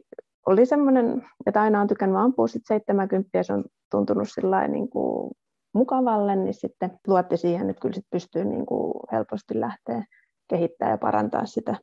oli 0.46 0.66
semmoinen, 0.66 1.28
että 1.46 1.62
aina 1.62 1.80
on 1.80 1.86
tykännyt 1.86 2.18
ampua 2.18 2.46
sit 2.46 2.62
70 2.66 3.38
ja 3.38 3.44
se 3.44 3.52
on 3.52 3.64
tuntunut 3.90 4.28
niin 4.68 4.90
kuin 4.90 5.32
mukavalle, 5.74 6.36
niin 6.36 6.54
sitten 6.54 6.98
luotti 7.06 7.36
siihen, 7.36 7.70
että 7.70 7.80
kyllä 7.80 7.94
sit 7.94 8.06
pystyy 8.10 8.44
niin 8.44 8.66
kuin 8.66 8.92
helposti 9.12 9.60
lähteä 9.60 10.04
kehittää 10.48 10.90
ja 10.90 10.98
parantaa 10.98 11.46
sitä 11.46 11.76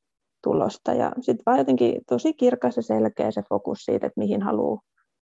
tulosta. 0.43 0.93
Ja 0.93 1.11
sitten 1.21 1.43
vaan 1.45 1.57
jotenkin 1.57 2.01
tosi 2.07 2.33
kirkas 2.33 2.77
ja 2.77 2.83
selkeä 2.83 3.31
se 3.31 3.41
fokus 3.49 3.79
siitä, 3.85 4.07
että 4.07 4.19
mihin 4.19 4.41
haluaa 4.41 4.81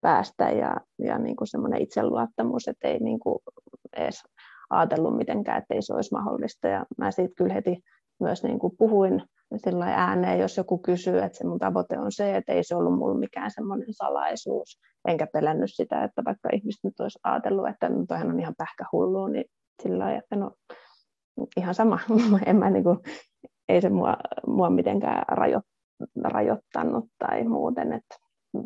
päästä 0.00 0.50
ja, 0.50 0.76
ja 0.98 1.18
niin 1.18 1.36
kuin 1.36 1.48
semmoinen 1.48 1.82
itseluottamus, 1.82 2.68
että 2.68 2.88
ei 2.88 2.98
niin 2.98 3.20
kuin 3.20 3.38
edes 3.96 4.22
ajatellut 4.70 5.16
mitenkään, 5.16 5.58
että 5.58 5.74
ei 5.74 5.82
se 5.82 5.94
olisi 5.94 6.14
mahdollista. 6.14 6.68
Ja 6.68 6.86
mä 6.98 7.10
siitä 7.10 7.34
kyllä 7.36 7.54
heti 7.54 7.80
myös 8.20 8.42
niin 8.42 8.58
kuin 8.58 8.76
puhuin 8.78 9.22
sillä 9.56 9.84
ääneen, 9.84 10.38
jos 10.38 10.56
joku 10.56 10.78
kysyy, 10.78 11.18
että 11.18 11.38
se 11.38 11.46
mun 11.46 11.58
tavoite 11.58 11.98
on 11.98 12.12
se, 12.12 12.36
että 12.36 12.52
ei 12.52 12.64
se 12.64 12.76
ollut 12.76 12.98
mulla 12.98 13.18
mikään 13.18 13.50
semmoinen 13.50 13.92
salaisuus, 13.92 14.80
enkä 15.08 15.26
pelännyt 15.26 15.70
sitä, 15.72 16.04
että 16.04 16.22
vaikka 16.24 16.48
ihmiset 16.52 16.80
nyt 16.84 17.00
olisi 17.00 17.18
ajatellut, 17.22 17.68
että 17.68 17.88
no 17.88 18.04
toihan 18.08 18.30
on 18.30 18.40
ihan 18.40 18.54
pähkähullu, 18.58 19.26
niin 19.26 19.44
sillä 19.82 20.04
lailla, 20.04 20.18
että 20.18 20.36
no 20.36 20.50
ihan 21.56 21.74
sama, 21.74 21.98
en 22.46 22.56
mä 22.56 22.70
niin 22.70 22.84
kuin, 22.84 22.98
ei 23.68 23.80
se 23.80 23.88
mua, 23.88 24.16
mua 24.46 24.70
mitenkään 24.70 25.24
rajo, 25.28 25.60
rajoittanut 26.22 27.04
tai 27.18 27.44
muuten, 27.44 27.92
että 27.92 28.16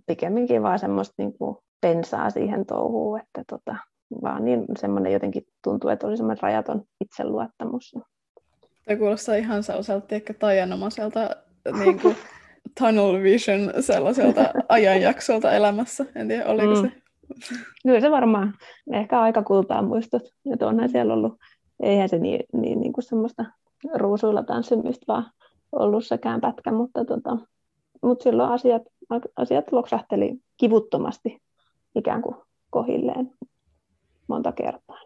pikemminkin 0.06 0.62
vaan 0.62 0.78
semmoista 0.78 1.14
niin 1.18 1.38
kuin 1.38 1.56
pensaa 1.80 2.30
siihen 2.30 2.66
touhuun, 2.66 3.20
että 3.20 3.44
tota, 3.50 3.76
vaan 4.22 4.44
niin 4.44 4.64
semmoinen 4.78 5.12
jotenkin 5.12 5.42
tuntuu, 5.64 5.90
että 5.90 6.06
oli 6.06 6.16
semmoinen 6.16 6.42
rajaton 6.42 6.82
itseluottamus. 7.00 7.94
Tämä 8.84 8.98
kuulostaa 8.98 9.34
ihan 9.34 9.62
sellaiselta 9.62 10.14
ehkä 10.14 10.34
taianomaiselta 10.34 11.30
niin 11.78 12.00
kuin 12.00 12.16
tunnel 12.78 13.22
vision 13.22 13.72
sellaiselta 13.80 14.40
ajanjaksolta 14.68 15.52
elämässä. 15.52 16.06
En 16.14 16.28
tiedä, 16.28 16.46
oliko 16.46 16.74
mm. 16.74 16.80
se? 16.80 17.04
Kyllä 17.82 18.00
se 18.00 18.10
varmaan. 18.10 18.54
Ehkä 18.92 19.20
aika 19.20 19.42
kultaa 19.42 19.82
muistot. 19.82 20.22
Että 20.52 20.66
onhan 20.66 20.88
siellä 20.88 21.14
ollut, 21.14 21.38
eihän 21.84 22.08
se 22.08 22.18
niin, 22.18 22.40
niin, 22.52 22.80
niin 22.80 22.92
kuin 22.92 23.04
semmoista 23.04 23.44
ruusuilla 23.94 24.42
tanssimista 24.42 25.04
vaan 25.08 25.30
ollut 25.72 26.06
sekään 26.06 26.40
pätkä, 26.40 26.72
mutta, 26.72 27.04
tota, 27.04 27.38
mutta 28.02 28.22
silloin 28.22 28.50
asiat, 28.50 28.82
asiat 29.36 29.72
loksahteli 29.72 30.38
kivuttomasti 30.56 31.42
ikään 31.94 32.22
kuin 32.22 32.36
kohilleen 32.70 33.30
monta 34.28 34.52
kertaa. 34.52 35.00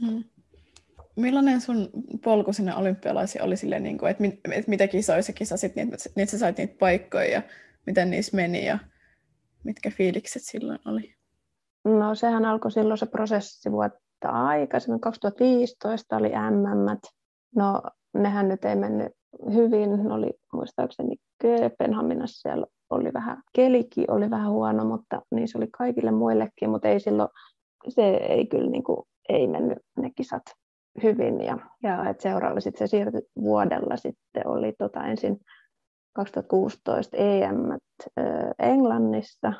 Mm. 0.00 0.24
Millainen 1.16 1.60
sun 1.60 1.88
polku 2.24 2.52
sinne 2.52 2.76
olympialaisiin 2.76 3.44
oli 3.44 3.56
silleen, 3.56 3.82
niin 3.82 3.98
kuin, 3.98 4.10
että, 4.10 4.22
mit, 4.22 4.40
että 4.52 4.70
mitä 4.70 4.88
kisoja 4.88 5.22
sä 5.22 5.32
kisasit, 5.32 5.76
niin, 5.76 5.94
että, 5.94 6.10
niin 6.16 6.28
sä 6.28 6.38
sait 6.38 6.58
niitä 6.58 6.74
paikkoja 6.78 7.30
ja 7.30 7.42
miten 7.86 8.10
niissä 8.10 8.36
meni 8.36 8.66
ja 8.66 8.78
mitkä 9.64 9.90
fiilikset 9.90 10.42
silloin 10.42 10.78
oli? 10.84 11.14
No 11.84 12.14
sehän 12.14 12.44
alkoi 12.44 12.72
silloin 12.72 12.98
se 12.98 13.06
prosessi 13.06 13.70
vuotta 14.24 14.46
aikaisemmin. 14.46 15.00
2015 15.00 16.16
oli 16.16 16.28
MM. 16.28 16.98
No 17.56 17.82
nehän 18.14 18.48
nyt 18.48 18.64
ei 18.64 18.76
mennyt 18.76 19.12
hyvin. 19.54 20.04
Ne 20.04 20.14
oli 20.14 20.30
muistaakseni 20.52 21.16
Kööpenhaminassa 21.42 22.40
siellä 22.40 22.66
oli 22.90 23.12
vähän, 23.12 23.42
kelikin 23.52 24.10
oli 24.10 24.30
vähän 24.30 24.50
huono, 24.50 24.84
mutta 24.84 25.22
niin 25.34 25.48
se 25.48 25.58
oli 25.58 25.68
kaikille 25.78 26.10
muillekin, 26.10 26.70
mutta 26.70 26.88
ei 26.88 27.00
silloin, 27.00 27.28
se 27.88 28.02
ei 28.02 28.46
kyllä 28.46 28.70
niin 28.70 28.84
kuin, 28.84 28.98
ei 29.28 29.46
mennyt 29.46 29.78
ne 29.98 30.10
kisat 30.16 30.42
hyvin 31.02 31.40
ja, 31.40 31.58
ja 31.82 32.10
et 32.10 32.20
seuraava 32.20 32.60
sitten 32.60 32.88
se 32.88 32.90
siirtyi 32.90 33.22
vuodella 33.40 33.96
sitten 33.96 34.46
oli 34.46 34.72
tota 34.78 35.04
ensin 35.04 35.36
2016 36.12 37.16
EM 37.16 37.56
Englannissa 38.58 39.52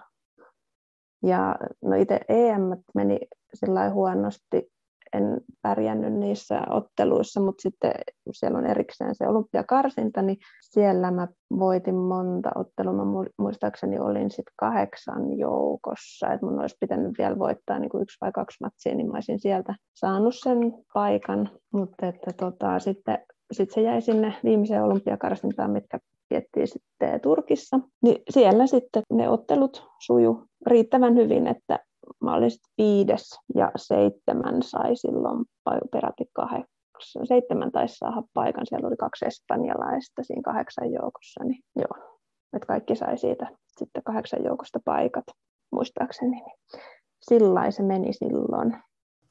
ja 1.24 1.56
no 1.82 1.96
itse 1.96 2.20
EM 2.28 2.62
meni 2.94 3.18
sillä 3.54 3.90
huonosti 3.90 4.74
en 5.14 5.40
pärjännyt 5.62 6.12
niissä 6.12 6.60
otteluissa, 6.70 7.40
mutta 7.40 7.62
sitten 7.62 7.92
siellä 8.32 8.58
on 8.58 8.66
erikseen 8.66 9.14
se 9.14 9.28
olympiakarsinta, 9.28 10.22
niin 10.22 10.38
siellä 10.60 11.10
mä 11.10 11.28
voitin 11.58 11.94
monta 11.94 12.50
ottelua. 12.54 12.92
Mä 12.92 13.04
muistaakseni 13.38 13.98
olin 13.98 14.30
sitten 14.30 14.54
kahdeksan 14.56 15.38
joukossa, 15.38 16.32
että 16.32 16.46
mun 16.46 16.60
olisi 16.60 16.76
pitänyt 16.80 17.12
vielä 17.18 17.38
voittaa 17.38 17.78
niin 17.78 17.90
kuin 17.90 18.02
yksi 18.02 18.18
vai 18.20 18.32
kaksi 18.32 18.58
matsia, 18.60 18.94
niin 18.94 19.06
mä 19.06 19.12
olisin 19.12 19.40
sieltä 19.40 19.74
saanut 19.94 20.34
sen 20.36 20.58
paikan. 20.94 21.50
Mutta 21.72 22.06
että 22.06 22.32
tota, 22.36 22.78
sitten 22.78 23.18
sit 23.52 23.70
se 23.70 23.80
jäi 23.80 24.00
sinne 24.00 24.34
viimeiseen 24.44 24.82
olympiakarsintaan, 24.82 25.70
mitkä 25.70 25.98
piettiin 26.28 26.68
sitten 26.68 27.20
Turkissa. 27.20 27.80
Niin 28.02 28.22
siellä 28.30 28.66
sitten 28.66 29.02
ne 29.12 29.28
ottelut 29.28 29.88
suju 30.06 30.44
riittävän 30.66 31.16
hyvin, 31.16 31.46
että 31.46 31.78
mä 32.20 32.34
olin 32.34 32.50
viides 32.78 33.38
ja 33.54 33.72
seitsemän 33.76 34.62
sai 34.62 34.96
silloin 34.96 35.44
peräti 35.92 36.24
kahdeksan. 36.32 37.26
Seitsemän 37.26 37.72
taisi 37.72 37.94
saada 37.94 38.22
paikan, 38.34 38.66
siellä 38.66 38.88
oli 38.88 38.96
kaksi 38.96 39.26
espanjalaista 39.26 40.22
siinä 40.22 40.42
kahdeksan 40.44 40.92
joukossa, 40.92 41.44
niin 41.44 41.60
joo, 41.76 42.18
että 42.56 42.66
kaikki 42.66 42.96
sai 42.96 43.18
siitä 43.18 43.46
sitten 43.78 44.02
kahdeksan 44.02 44.44
joukosta 44.44 44.80
paikat, 44.84 45.24
muistaakseni. 45.72 46.42
Sillä 47.20 47.70
se 47.70 47.82
meni 47.82 48.12
silloin. 48.12 48.76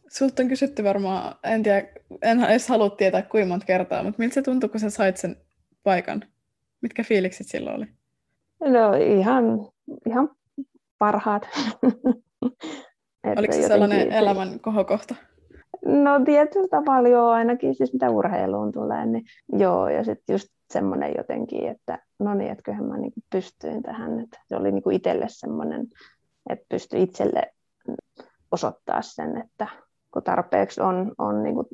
Sulta 0.10 0.44
on 0.44 0.50
kysytty 0.50 0.84
varmaan, 0.84 1.36
en 1.44 1.64
tiedä, 1.64 1.88
en 2.22 2.44
edes 2.44 2.70
halua 2.70 2.90
tietää 2.90 3.22
kuinka 3.22 3.50
monta 3.50 3.66
kertaa, 3.66 4.04
mutta 4.04 4.20
miltä 4.20 4.34
se 4.34 4.42
tuntui, 4.42 4.70
kun 4.70 4.80
sä 4.80 4.90
sait 4.90 5.18
sen 5.18 5.36
paikan? 5.84 6.33
Mitkä 6.84 7.04
fiilikset 7.04 7.48
silloin 7.48 7.76
oli? 7.76 7.86
No 8.72 8.94
ihan, 8.94 9.44
ihan 10.06 10.30
parhaat. 10.98 11.50
Oliko 13.38 13.54
se 13.54 13.68
sellainen 13.68 14.12
se... 14.12 14.18
elämän 14.18 14.60
kohokohta? 14.60 15.16
No 15.86 16.26
tietyllä 16.26 16.68
tavalla 16.68 17.10
joo, 17.10 17.30
ainakin 17.30 17.76
siis 17.76 17.94
mitä 17.94 18.10
urheiluun 18.10 18.72
tulee, 18.72 19.06
niin 19.06 19.24
joo, 19.60 19.90
ja 19.90 20.04
sitten 20.04 20.34
just 20.34 20.48
semmoinen 20.70 21.14
jotenkin, 21.18 21.68
että 21.68 22.00
no 22.20 22.34
niin, 22.34 22.52
että 22.52 22.64
kyllähän 22.64 22.86
mä 22.86 22.98
niinku 22.98 23.20
pystyin 23.30 23.84
tähän, 23.84 24.20
että 24.20 24.40
se 24.48 24.56
oli 24.56 24.72
niinku 24.72 24.90
itselle 24.90 25.26
semmoinen, 25.28 25.88
että 26.50 26.66
pystyi 26.70 27.04
itselle 27.04 27.54
osoittaa 28.52 29.02
sen, 29.02 29.38
että 29.38 29.68
kun 30.12 30.24
tarpeeksi 30.24 30.82
on, 30.82 31.12
on 31.18 31.44
niinku 31.44 31.68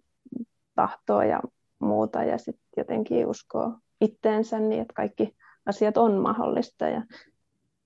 tahtoa 0.76 1.26
ja 1.26 1.40
muuta 1.80 2.24
ja 2.24 2.38
sitten 2.38 2.66
jotenkin 2.78 3.28
uskoo 3.28 3.74
itteensä, 4.02 4.60
niin 4.60 4.82
että 4.82 4.94
kaikki 4.94 5.36
asiat 5.66 5.98
on 5.98 6.14
mahdollista. 6.14 6.88
Ja 6.88 7.02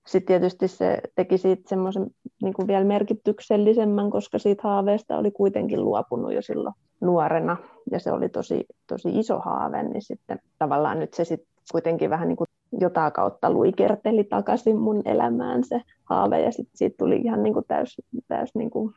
sitten 0.06 0.26
tietysti 0.26 0.68
se 0.68 0.98
teki 1.14 1.38
siitä 1.38 1.68
semmoisen 1.68 2.06
niin 2.42 2.54
kuin 2.54 2.68
vielä 2.68 2.84
merkityksellisemmän, 2.84 4.10
koska 4.10 4.38
siitä 4.38 4.62
haaveesta 4.62 5.18
oli 5.18 5.30
kuitenkin 5.30 5.84
luopunut 5.84 6.32
jo 6.32 6.42
silloin 6.42 6.74
nuorena, 7.00 7.56
ja 7.90 8.00
se 8.00 8.12
oli 8.12 8.28
tosi, 8.28 8.66
tosi 8.86 9.18
iso 9.18 9.38
haave, 9.38 9.82
niin 9.82 10.02
sitten 10.02 10.38
tavallaan 10.58 10.98
nyt 10.98 11.14
se 11.14 11.24
sitten 11.24 11.48
kuitenkin 11.72 12.10
vähän 12.10 12.28
niin 12.28 12.36
kuin 12.36 12.48
jotain 12.80 13.12
kautta 13.12 13.50
luikerteli 13.50 14.24
takaisin 14.24 14.78
mun 14.78 15.02
elämään 15.04 15.64
se 15.64 15.80
haave, 16.04 16.40
ja 16.40 16.52
sitten 16.52 16.76
siitä 16.76 16.96
tuli 16.98 17.16
ihan 17.16 17.42
niin 17.42 17.54
kuin 17.54 17.64
täys, 17.68 17.96
täys 18.28 18.54
niin 18.54 18.70
kuin 18.70 18.94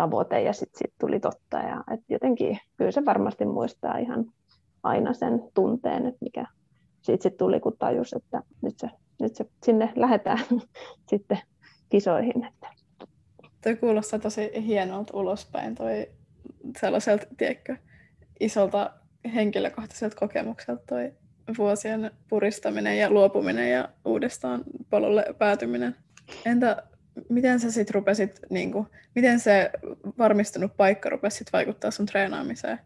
tavoite, 0.00 0.42
ja 0.42 0.52
sitten 0.52 0.78
siitä 0.78 0.94
tuli 1.00 1.20
totta, 1.20 1.58
ja 1.58 1.84
et 1.92 2.00
jotenkin 2.08 2.58
kyllä 2.76 2.90
se 2.90 3.04
varmasti 3.04 3.44
muistaa 3.44 3.98
ihan 3.98 4.32
aina 4.82 5.12
sen 5.12 5.42
tunteen, 5.54 6.06
että 6.06 6.18
mikä 6.20 6.46
siitä 7.02 7.22
sitten 7.22 7.38
tuli, 7.38 7.60
kun 7.60 7.76
tajus, 7.78 8.12
että 8.12 8.42
nyt 8.62 8.78
se 8.78 8.90
nyt 9.20 9.36
se, 9.36 9.46
sinne 9.64 9.92
lähdetään 9.96 10.38
sitten 11.10 11.38
kisoihin. 11.88 12.44
Että. 12.44 12.66
Tuo 13.62 13.76
kuulostaa 13.80 14.18
tosi 14.18 14.50
hienolta 14.66 15.16
ulospäin, 15.16 15.74
toi 15.74 16.08
sellaiselta, 16.80 17.26
tiedätkö, 17.36 17.76
isolta 18.40 18.90
henkilökohtaiselta 19.34 20.16
kokemukselta 20.16 20.82
toi 20.86 21.12
vuosien 21.58 22.10
puristaminen 22.28 22.98
ja 22.98 23.10
luopuminen 23.10 23.70
ja 23.70 23.88
uudestaan 24.04 24.64
polulle 24.90 25.24
päätyminen. 25.38 25.96
Entä 26.46 26.82
miten 27.28 27.60
sä 27.60 27.70
sitten 27.70 27.94
rupesit, 27.94 28.40
niin 28.50 28.72
kuin, 28.72 28.86
miten 29.14 29.40
se 29.40 29.70
varmistunut 30.18 30.76
paikka 30.76 31.08
rupesi 31.08 31.36
sit 31.36 31.52
vaikuttaa 31.52 31.90
sun 31.90 32.06
treenaamiseen? 32.06 32.78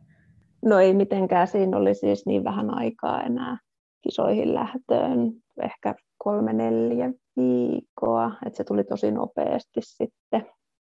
No 0.64 0.78
ei 0.78 0.95
mitenkään, 0.95 1.49
siinä 1.49 1.76
oli 1.76 1.95
siis 1.95 2.26
niin 2.26 2.45
vähän 2.45 2.75
aikaa 2.75 3.23
enää 3.23 3.59
kisoihin 4.02 4.54
lähtöön, 4.54 5.33
ehkä 5.62 5.95
kolme, 6.19 6.52
neljä 6.52 7.12
viikkoa, 7.37 8.31
että 8.47 8.57
se 8.57 8.64
tuli 8.64 8.85
tosi 8.85 9.11
nopeasti 9.11 9.81
sitten. 9.81 10.47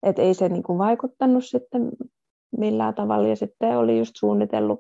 Että 0.04 0.22
ei 0.22 0.34
se 0.34 0.50
niinku 0.50 0.78
vaikuttanut 0.78 1.46
sitten 1.46 1.92
millään 2.58 2.96
tavalla 2.96 3.28
ja 3.28 3.36
sitten 3.36 3.78
oli 3.78 3.98
just 3.98 4.12
suunnitellut 4.16 4.80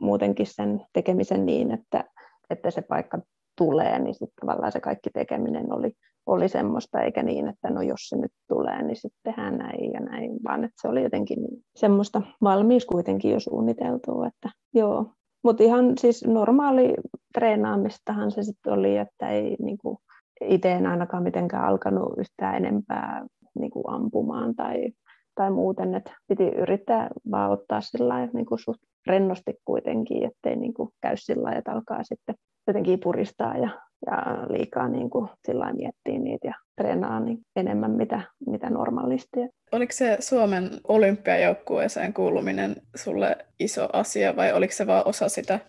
muutenkin 0.00 0.46
sen 0.46 0.86
tekemisen 0.92 1.46
niin, 1.46 1.70
että, 1.70 2.04
että 2.50 2.70
se 2.70 2.82
paikka 2.82 3.18
tulee, 3.56 3.98
niin 3.98 4.14
sitten 4.14 4.34
tavallaan 4.40 4.72
se 4.72 4.80
kaikki 4.80 5.10
tekeminen 5.10 5.72
oli 5.72 5.92
oli 6.26 6.48
semmoista, 6.48 7.00
eikä 7.00 7.22
niin, 7.22 7.48
että 7.48 7.70
no 7.70 7.82
jos 7.82 8.08
se 8.08 8.16
nyt 8.16 8.32
tulee, 8.48 8.82
niin 8.82 8.96
sitten 8.96 9.20
tehdään 9.22 9.58
näin 9.58 9.92
ja 9.92 10.00
näin, 10.00 10.30
vaan 10.44 10.64
että 10.64 10.82
se 10.82 10.88
oli 10.88 11.02
jotenkin 11.02 11.38
semmoista 11.76 12.22
valmius 12.42 12.86
kuitenkin 12.86 13.30
jo 13.30 13.40
suunniteltua, 13.40 14.26
että 14.26 14.50
joo. 14.74 15.06
Mutta 15.44 15.62
ihan 15.62 15.98
siis 15.98 16.24
normaali 16.26 16.94
treenaamistahan 17.34 18.30
se 18.30 18.42
sitten 18.42 18.72
oli, 18.72 18.96
että 18.96 19.28
ei 19.28 19.56
niinku, 19.58 19.98
itse 20.40 20.72
en 20.72 20.86
ainakaan 20.86 21.22
mitenkään 21.22 21.64
alkanut 21.64 22.18
yhtään 22.18 22.56
enempää 22.56 23.26
niinku 23.54 23.82
ampumaan 23.88 24.54
tai, 24.54 24.92
tai 25.34 25.50
muuten, 25.50 25.94
että 25.94 26.16
piti 26.28 26.48
yrittää 26.48 27.08
vaan 27.30 27.50
ottaa 27.50 27.80
sillä 27.80 28.26
niin 28.26 28.46
kuin 28.46 28.58
suht 28.58 28.80
rennosti 29.06 29.54
kuitenkin, 29.64 30.24
ettei 30.24 30.56
niin 30.56 30.74
kuin 30.74 30.88
käy 31.00 31.16
sillä 31.16 31.52
että 31.52 31.72
alkaa 31.72 32.02
sitten 32.02 32.34
jotenkin 32.66 33.00
puristaa 33.00 33.56
ja, 33.56 33.70
ja 34.06 34.46
liikaa 34.48 34.88
niin 34.88 35.10
kuin 35.10 35.28
sillä 35.46 35.72
miettiä 35.72 36.18
niitä 36.18 36.48
ja 36.48 36.54
treenaa 36.76 37.20
niin 37.20 37.38
enemmän 37.56 37.90
mitä, 37.90 38.20
mitä 38.46 38.70
normaalisti. 38.70 39.40
Oliko 39.72 39.92
se 39.92 40.16
Suomen 40.20 40.70
olympiajoukkueeseen 40.88 42.14
kuuluminen 42.14 42.76
sulle 42.96 43.36
iso 43.58 43.88
asia 43.92 44.36
vai 44.36 44.52
oliko 44.52 44.72
se 44.72 44.86
vain 44.86 45.08
osa 45.08 45.28
sitä, 45.28 45.60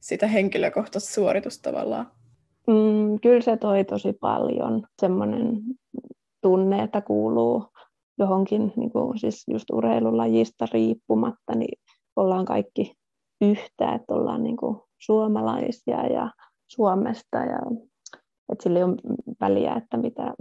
sitä 0.00 0.26
henkilökohtaista 0.26 1.14
suoritusta 1.14 1.70
tavallaan? 1.70 2.06
Mm, 2.66 3.20
kyllä 3.22 3.40
se 3.40 3.56
toi 3.56 3.84
tosi 3.84 4.12
paljon 4.12 4.82
semmoinen 5.00 5.60
tunne, 6.42 6.82
että 6.82 7.00
kuuluu 7.00 7.64
johonkin 8.18 8.72
niin 8.76 8.92
kuin 8.92 9.18
siis 9.18 9.44
just 9.48 9.70
urheilulajista 9.70 10.66
riippumatta, 10.72 11.54
niin 11.54 11.78
ollaan 12.16 12.44
kaikki 12.44 12.94
yhtä, 13.40 13.94
että 13.94 14.14
ollaan 14.14 14.42
niin 14.42 14.56
kuin 14.56 14.80
suomalaisia 14.98 16.06
ja 16.06 16.30
Suomesta 16.68 17.38
ja 17.38 17.58
että 18.52 18.62
sillä 18.62 18.78
ei 18.78 18.84
ole 18.84 18.96
väliä, 19.40 19.74
että 19.74 19.96
mitä, 19.96 20.34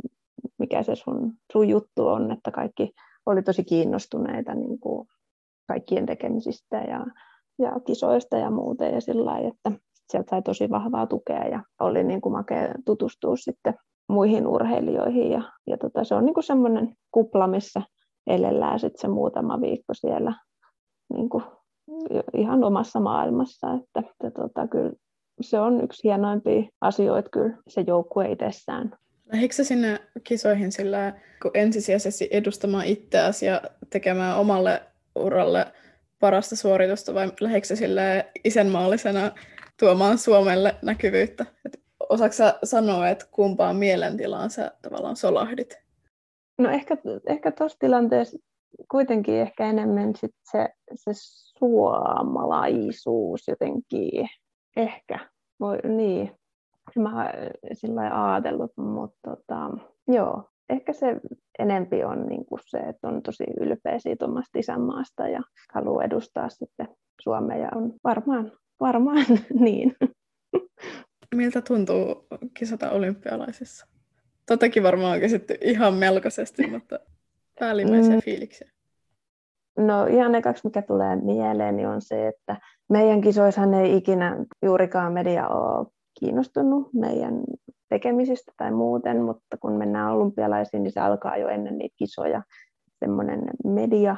mikä 0.59 0.83
se 0.83 0.95
sun, 0.95 1.33
sun 1.53 1.69
juttu 1.69 2.07
on, 2.07 2.31
että 2.31 2.51
kaikki 2.51 2.93
oli 3.25 3.43
tosi 3.43 3.63
kiinnostuneita 3.63 4.55
niin 4.55 4.79
kuin 4.79 5.07
kaikkien 5.67 6.05
tekemisistä 6.05 6.77
ja, 6.77 7.05
ja 7.59 7.71
kisoista 7.85 8.37
ja 8.37 8.51
muuten 8.51 8.93
ja 8.93 9.01
sillä 9.01 9.25
lailla, 9.25 9.47
että 9.47 9.71
sieltä 10.11 10.29
sai 10.29 10.41
tosi 10.41 10.69
vahvaa 10.69 11.07
tukea 11.07 11.47
ja 11.47 11.63
oli 11.79 12.03
niin 12.03 12.21
kuin 12.21 12.33
makea 12.33 12.73
tutustua 12.85 13.35
sitten 13.35 13.73
muihin 14.09 14.47
urheilijoihin 14.47 15.31
ja, 15.31 15.41
ja 15.67 15.77
tota, 15.77 16.03
se 16.03 16.15
on 16.15 16.25
niin 16.25 16.33
kuin 16.33 16.43
semmoinen 16.43 16.95
kupla, 17.11 17.47
missä 17.47 17.81
elellään 18.27 18.79
sitten 18.79 19.01
se 19.01 19.07
muutama 19.07 19.61
viikko 19.61 19.93
siellä 19.93 20.33
niin 21.13 21.29
kuin 21.29 21.43
ihan 22.33 22.63
omassa 22.63 22.99
maailmassa, 22.99 23.73
että, 23.73 23.99
että 24.09 24.41
tota, 24.41 24.67
kyllä 24.67 24.91
se 25.41 25.59
on 25.59 25.83
yksi 25.83 26.03
hienoimpia 26.03 26.63
asioita 26.81 27.29
kyllä 27.29 27.57
se 27.67 27.83
joukkue 27.87 28.31
itsessään. 28.31 28.97
Lähikö 29.33 29.63
sinne 29.63 29.99
kisoihin 30.23 30.71
sillä, 30.71 31.13
kun 31.41 31.51
ensisijaisesti 31.53 32.27
edustamaan 32.31 32.85
itseäsi 32.85 33.45
ja 33.45 33.61
tekemään 33.89 34.37
omalle 34.37 34.81
uralle 35.15 35.65
parasta 36.19 36.55
suoritusta, 36.55 37.13
vai 37.13 37.31
lähikö 37.39 37.75
sille 37.75 38.31
isänmaallisena 38.43 39.31
tuomaan 39.79 40.17
Suomelle 40.17 40.75
näkyvyyttä? 40.81 41.45
Et 41.65 41.79
osaatko 42.09 42.43
sanoa, 42.63 43.09
että 43.09 43.25
kumpaan 43.31 43.75
mielentilaan 43.75 44.49
sä 44.49 44.71
tavallaan 44.81 45.15
solahdit? 45.15 45.77
No 46.57 46.69
ehkä, 46.69 46.97
ehkä 47.27 47.51
tuossa 47.51 47.79
tilanteessa 47.79 48.37
kuitenkin 48.91 49.35
ehkä 49.35 49.69
enemmän 49.69 50.15
sit 50.15 50.35
se, 50.51 50.69
se 50.95 51.11
suomalaisuus 51.59 53.47
jotenkin, 53.47 54.29
ehkä, 54.75 55.19
voi, 55.59 55.77
niin, 55.83 56.31
mä 56.95 57.33
sillä 57.73 58.31
ajatellut, 58.31 58.77
mutta 58.77 59.17
tota, 59.23 59.69
joo, 60.07 60.43
ehkä 60.69 60.93
se 60.93 61.21
enempi 61.59 62.03
on 62.03 62.25
niin 62.25 62.45
kuin 62.45 62.59
se, 62.65 62.77
että 62.77 63.07
on 63.07 63.21
tosi 63.21 63.43
ylpeä 63.59 63.99
siitä 63.99 64.25
omasta 64.25 64.59
isänmaasta 64.59 65.27
ja 65.27 65.41
haluaa 65.73 66.03
edustaa 66.03 66.49
sitten 66.49 66.87
Suomea 67.21 67.57
ja 67.57 67.69
on 67.75 67.93
varmaan, 68.03 68.51
varmaan 68.79 69.25
niin. 69.59 69.95
Miltä 71.35 71.61
tuntuu 71.61 72.27
kisata 72.57 72.91
olympialaisissa? 72.91 73.87
Totakin 74.45 74.83
varmaan 74.83 75.13
on 75.13 75.19
kysytty 75.19 75.57
ihan 75.61 75.93
melkoisesti, 75.93 76.67
mutta 76.67 76.99
päällimmäisiä 77.59 78.15
mm. 78.15 78.21
fiiliksiä. 78.21 78.74
No 79.77 80.05
ihan 80.05 80.35
ekaksi, 80.35 80.67
mikä 80.67 80.81
tulee 80.81 81.15
mieleen, 81.15 81.75
niin 81.75 81.87
on 81.87 82.01
se, 82.01 82.27
että 82.27 82.57
meidän 82.89 83.21
kisoissahan 83.21 83.73
ei 83.73 83.97
ikinä 83.97 84.45
juurikaan 84.65 85.13
media 85.13 85.47
ole 85.47 85.87
kiinnostunut 86.19 86.93
meidän 86.93 87.43
tekemisistä 87.89 88.51
tai 88.57 88.71
muuten, 88.71 89.21
mutta 89.21 89.57
kun 89.57 89.71
mennään 89.71 90.13
olympialaisiin, 90.13 90.83
niin 90.83 90.91
se 90.91 90.99
alkaa 90.99 91.37
jo 91.37 91.47
ennen 91.47 91.77
niitä 91.77 91.95
kisoja. 91.97 92.43
Semmoinen 92.99 93.41
media 93.63 94.15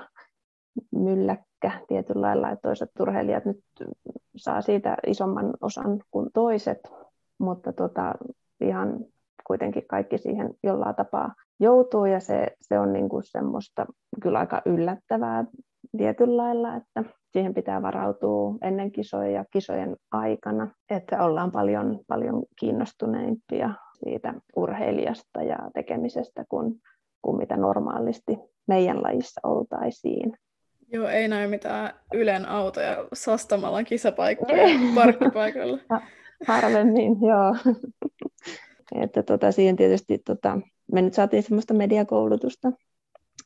mylläkkä 0.92 1.72
tietyllä 1.88 2.22
lailla, 2.22 2.50
että 2.50 2.68
toiset 2.68 2.90
urheilijat 3.00 3.46
nyt 3.46 3.60
saa 4.36 4.62
siitä 4.62 4.98
isomman 5.08 5.54
osan 5.62 6.00
kuin 6.12 6.30
toiset, 6.34 6.80
mutta 7.40 7.74
tota, 7.74 8.14
ihan 8.62 9.00
kuitenkin 9.48 9.84
kaikki 9.88 10.18
siihen 10.18 10.50
jollain 10.64 10.96
tapaa 10.96 11.34
joutuu 11.60 12.06
ja 12.06 12.20
se, 12.20 12.48
se 12.62 12.80
on 12.80 12.94
niin 12.94 13.10
kuin 13.10 13.24
semmoista 13.26 13.86
kyllä 14.22 14.40
aika 14.40 14.62
yllättävää 14.66 15.46
tietyllä 15.98 16.38
lailla, 16.38 16.76
että 16.76 17.04
siihen 17.32 17.54
pitää 17.54 17.82
varautua 17.82 18.56
ennen 18.62 18.92
kisoja 18.92 19.32
ja 19.32 19.46
kisojen 19.52 19.96
aikana, 20.12 20.68
että 20.90 21.24
ollaan 21.24 21.52
paljon, 21.52 22.00
paljon 22.08 22.44
kiinnostuneimpia 22.60 23.74
siitä 24.04 24.34
urheilijasta 24.56 25.44
ja 25.44 25.58
tekemisestä 25.74 26.46
kuin, 26.50 26.76
kuin 27.22 27.38
mitä 27.38 27.58
normaalisti 27.58 28.38
meidän 28.68 29.04
lajissa 29.04 29.42
oltaisiin. 29.44 30.34
Joo, 30.94 31.08
ei 31.08 31.28
näy 31.28 31.48
mitään 31.48 31.94
Ylen 32.14 32.46
autoja 32.46 33.08
Sastamalan 33.14 33.86
kisapaikkoja 33.86 34.64
parkkipaikalla. 34.96 35.78
Harvemmin, 36.48 37.18
joo. 37.22 37.76
että 39.04 39.24
tota, 39.24 39.52
siihen 39.52 39.76
tietysti 39.76 40.18
tota, 40.18 40.60
me 40.92 41.02
nyt 41.02 41.14
saatiin 41.14 41.44
semmoista 41.44 41.74
mediakoulutusta 41.74 42.72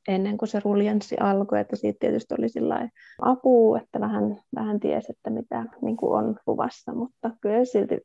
ennen 0.07 0.37
kuin 0.37 0.49
se 0.49 0.61
ruljanssi 0.63 1.17
alkoi, 1.19 1.59
että 1.59 1.75
siitä 1.75 1.97
tietysti 1.99 2.33
oli 2.37 2.89
apua, 3.21 3.79
että 3.79 3.99
vähän, 3.99 4.37
vähän 4.55 4.79
tiesi, 4.79 5.11
että 5.11 5.29
mitä 5.29 5.65
niin 5.81 5.97
kuin 5.97 6.13
on 6.13 6.35
luvassa, 6.47 6.93
mutta 6.93 7.31
kyllä 7.41 7.65
silti 7.65 7.97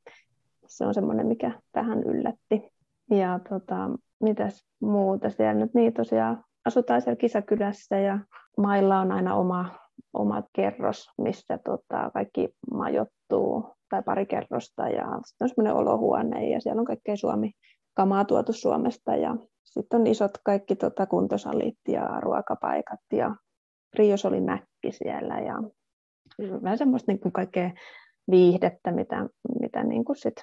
se 0.66 0.86
on 0.86 0.94
semmoinen, 0.94 1.26
mikä 1.26 1.60
vähän 1.74 2.02
yllätti. 2.02 2.72
Ja 3.10 3.40
tota, 3.48 3.90
mitäs 4.22 4.66
muuta 4.80 5.30
siellä 5.30 5.54
nyt 5.54 5.74
niin 5.74 5.92
tosiaan 5.92 6.44
asutaan 6.64 7.02
siellä 7.02 7.16
kisakylässä 7.16 7.98
ja 7.98 8.18
mailla 8.58 9.00
on 9.00 9.12
aina 9.12 9.34
oma, 9.34 9.78
oma 10.12 10.42
kerros, 10.52 11.10
missä 11.18 11.58
tota, 11.64 12.10
kaikki 12.14 12.48
majoittuu 12.70 13.76
tai 13.90 14.02
pari 14.02 14.26
kerrosta 14.26 14.88
ja 14.88 15.04
sitten 15.24 15.44
on 15.44 15.48
semmoinen 15.48 15.74
olohuone 15.74 16.48
ja 16.50 16.60
siellä 16.60 16.80
on 16.80 16.86
kaikkea 16.86 17.16
Suomi 17.16 17.52
kamaa 17.96 18.24
tuotu 18.24 18.52
Suomesta 18.52 19.16
ja 19.16 19.36
sitten 19.64 20.00
on 20.00 20.06
isot 20.06 20.30
kaikki 20.44 20.76
tota, 20.76 21.06
kuntosalit 21.06 21.78
ja 21.88 22.20
ruokapaikat 22.20 23.00
ja 23.12 23.34
Rios 23.98 24.24
oli 24.24 24.40
näkki 24.40 24.92
siellä 24.92 25.40
ja 25.40 25.54
vähän 26.62 26.78
semmoista 26.78 27.12
niin 27.12 27.20
kuin 27.20 27.32
kaikkea 27.32 27.70
viihdettä, 28.30 28.92
mitä, 28.92 29.26
mitä 29.60 29.84
niin 29.84 30.04
kuin 30.04 30.16
sit, 30.16 30.34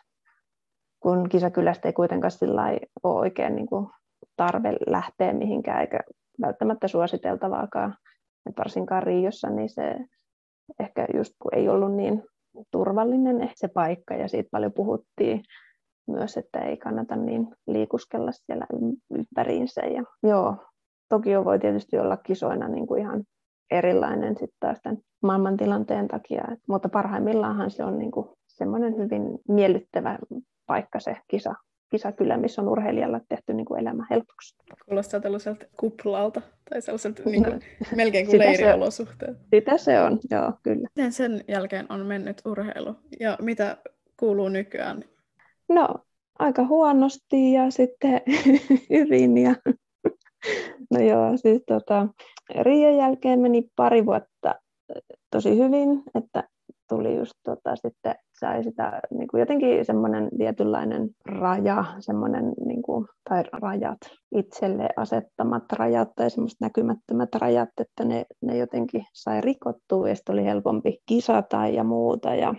kun 1.00 1.30
kisakylästä 1.30 1.88
ei 1.88 1.94
kuitenkaan 1.94 2.32
sillä 2.32 2.63
ole 3.04 3.20
oikein 3.20 3.56
niin 3.56 3.68
kuin 3.68 3.88
tarve 4.36 4.74
lähteä 4.88 5.34
mihinkään 5.34 5.82
eikä 5.82 6.00
välttämättä 6.42 6.88
suositeltavaakaan, 6.88 7.96
Et 8.50 8.58
varsinkaan 8.58 9.04
Riossa, 9.04 9.50
niin 9.50 9.70
se 9.70 9.96
ehkä 10.80 11.08
just 11.13 11.34
kun 11.42 11.56
ei 11.56 11.70
ollut 11.70 11.96
niin 11.96 12.24
turvallinen 12.72 13.52
se 13.56 13.68
paikka 13.68 14.13
ja 14.13 14.28
siitä 14.28 14.50
paljon 14.52 14.74
puhuttiin 14.74 15.44
myös, 16.08 16.38
että 16.38 16.60
ei 16.60 16.78
kannata 16.78 17.16
niin 17.16 17.48
liikuskella 17.68 18.32
siellä 18.32 18.66
ympäriinsä. 19.12 19.82
Ja, 19.82 20.04
joo, 20.24 20.56
Tokio 21.10 21.46
voi 21.46 21.60
tietysti 21.60 21.98
olla 21.98 22.18
kisoina 22.18 22.68
niin 22.68 22.88
kuin 22.88 23.02
ihan 23.02 23.24
erilainen 23.72 24.38
sitten 24.38 24.58
taas 24.60 24.80
tämän 24.84 24.98
maailmantilanteen 25.24 26.08
takia, 26.08 26.44
Et, 26.54 26.60
mutta 26.68 26.89
parhaimmillaanhan 26.89 27.72
se 27.72 27.84
on 27.84 27.98
niin 27.98 28.12
kuin 28.12 28.30
semmoinen 28.48 28.98
hyvin 28.98 29.39
miellyttävä 29.48 30.20
paikka 30.66 31.00
se 31.00 31.18
kisa, 31.28 31.56
kisakylä, 31.92 32.38
missä 32.38 32.62
on 32.62 32.70
urheilijalla 32.70 33.20
tehty 33.30 33.54
niin 33.54 33.66
kuin 33.66 33.80
elämä 33.80 34.06
helpoksi. 34.10 34.56
Kuulostaa 34.86 35.20
tällaiselta 35.20 35.66
kuplalta 35.80 36.42
tai 36.70 36.82
sellaiselta 36.82 37.22
niin 37.26 37.44
kuin, 37.44 37.62
melkein 37.96 38.26
kuin 38.26 38.39
leiriolosuhteet. 38.39 39.38
Sitä 39.54 39.78
se 39.78 40.00
on, 40.00 40.20
joo, 40.32 40.54
kyllä. 40.63 40.88
Miten 40.96 41.12
sen 41.12 41.44
jälkeen 41.48 41.86
on 41.89 42.06
mennyt 42.06 42.42
urheilu 42.46 42.96
ja 43.20 43.38
mitä 43.42 43.78
kuuluu 44.20 44.50
nykyään? 44.50 45.04
No, 45.69 45.88
aika 46.39 46.65
huonosti 46.67 47.54
ja 47.54 47.71
sitten 47.71 48.21
hyvin. 48.89 49.38
Ja... 49.38 49.56
No 50.91 50.99
joo, 50.99 51.38
siis 51.38 51.62
tota, 51.67 52.08
Riian 52.62 52.97
jälkeen 52.97 53.39
meni 53.39 53.69
pari 53.76 54.06
vuotta 54.06 54.56
tosi 55.32 55.58
hyvin, 55.58 56.04
että 56.15 56.43
tuli 56.89 57.17
just 57.17 57.34
tota, 57.43 57.76
sitten 57.76 58.15
sai 58.39 58.63
sitä 58.63 58.99
niin 59.12 59.28
kuin 59.28 59.39
jotenkin 59.39 59.86
semmoinen 59.86 60.30
tietynlainen 60.38 61.10
raja, 61.26 61.86
semmoinen, 61.99 62.54
niin 62.65 62.82
kuin, 62.82 63.08
tai 63.30 63.43
rajat, 63.52 63.97
itselle 64.36 64.89
asettamat 64.97 65.63
rajat 65.71 66.10
tai 66.15 66.30
semmoiset 66.30 66.62
näkymättömät 66.62 67.36
rajat, 67.36 67.69
että 67.82 68.06
ne, 68.06 68.26
ne 68.41 68.58
jotenkin 68.58 69.06
sai 69.13 69.41
rikottua 69.41 70.10
ja 70.10 70.15
sitten 70.15 70.34
oli 70.34 70.45
helpompi 70.45 70.97
kisata 71.06 71.67
ja 71.67 71.84
muuta. 71.84 72.36
Ja, 72.36 72.54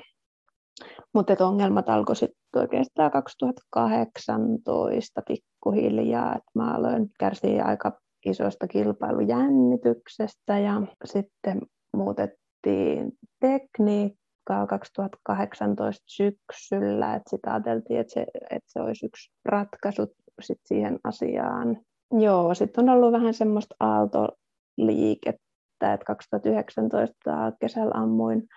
mutta 1.14 1.46
ongelmat 1.46 1.88
alkoi 1.88 2.16
sitten 2.16 2.60
oikeastaan 2.60 3.10
2018 3.10 5.22
pikkuhiljaa, 5.26 6.34
että 6.34 6.50
mä 6.54 6.74
aloin 6.74 7.10
kärsiä 7.18 7.64
aika 7.64 8.00
isosta 8.26 8.68
kilpailujännityksestä 8.68 10.58
ja 10.58 10.82
sitten 11.04 11.62
muutettiin 11.96 13.12
tekniikkaa 13.40 14.66
2018 14.68 16.04
syksyllä, 16.06 17.14
että 17.14 17.30
sitä 17.30 17.52
ajateltiin, 17.52 18.00
että 18.00 18.12
se, 18.12 18.26
että 18.50 18.66
se 18.66 18.80
olisi 18.80 19.06
yksi 19.06 19.30
ratkaisu 19.44 20.14
sit 20.42 20.60
siihen 20.66 20.98
asiaan. 21.04 21.78
Joo, 22.20 22.54
sitten 22.54 22.88
on 22.88 22.96
ollut 22.96 23.12
vähän 23.12 23.34
semmoista 23.34 23.74
aaltoliikettä, 23.80 25.92
että 25.92 26.04
2019 26.06 27.52
kesällä 27.60 27.92
ammuin 27.94 28.48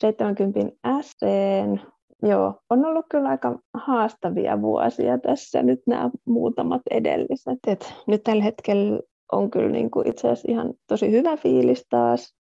70 0.00 0.76
SCn. 1.02 1.78
Joo, 2.22 2.54
on 2.70 2.84
ollut 2.84 3.06
kyllä 3.10 3.28
aika 3.28 3.58
haastavia 3.74 4.62
vuosia 4.62 5.18
tässä 5.18 5.62
nyt 5.62 5.80
nämä 5.86 6.10
muutamat 6.26 6.82
edelliset. 6.90 7.58
Et 7.66 7.94
nyt 8.06 8.22
tällä 8.22 8.44
hetkellä 8.44 9.00
on 9.32 9.50
kyllä 9.50 9.70
niin 9.70 9.90
kuin 9.90 10.08
itse 10.08 10.28
asiassa 10.28 10.52
ihan 10.52 10.74
tosi 10.88 11.10
hyvä 11.10 11.36
fiilis 11.36 11.86
taas. 11.90 12.34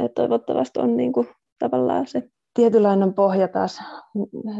Et 0.00 0.14
toivottavasti 0.14 0.80
on 0.80 0.96
niin 0.96 1.12
kuin 1.12 1.28
tavallaan 1.58 2.06
se 2.06 2.22
tietynlainen 2.54 3.14
pohja 3.14 3.48
taas 3.48 3.82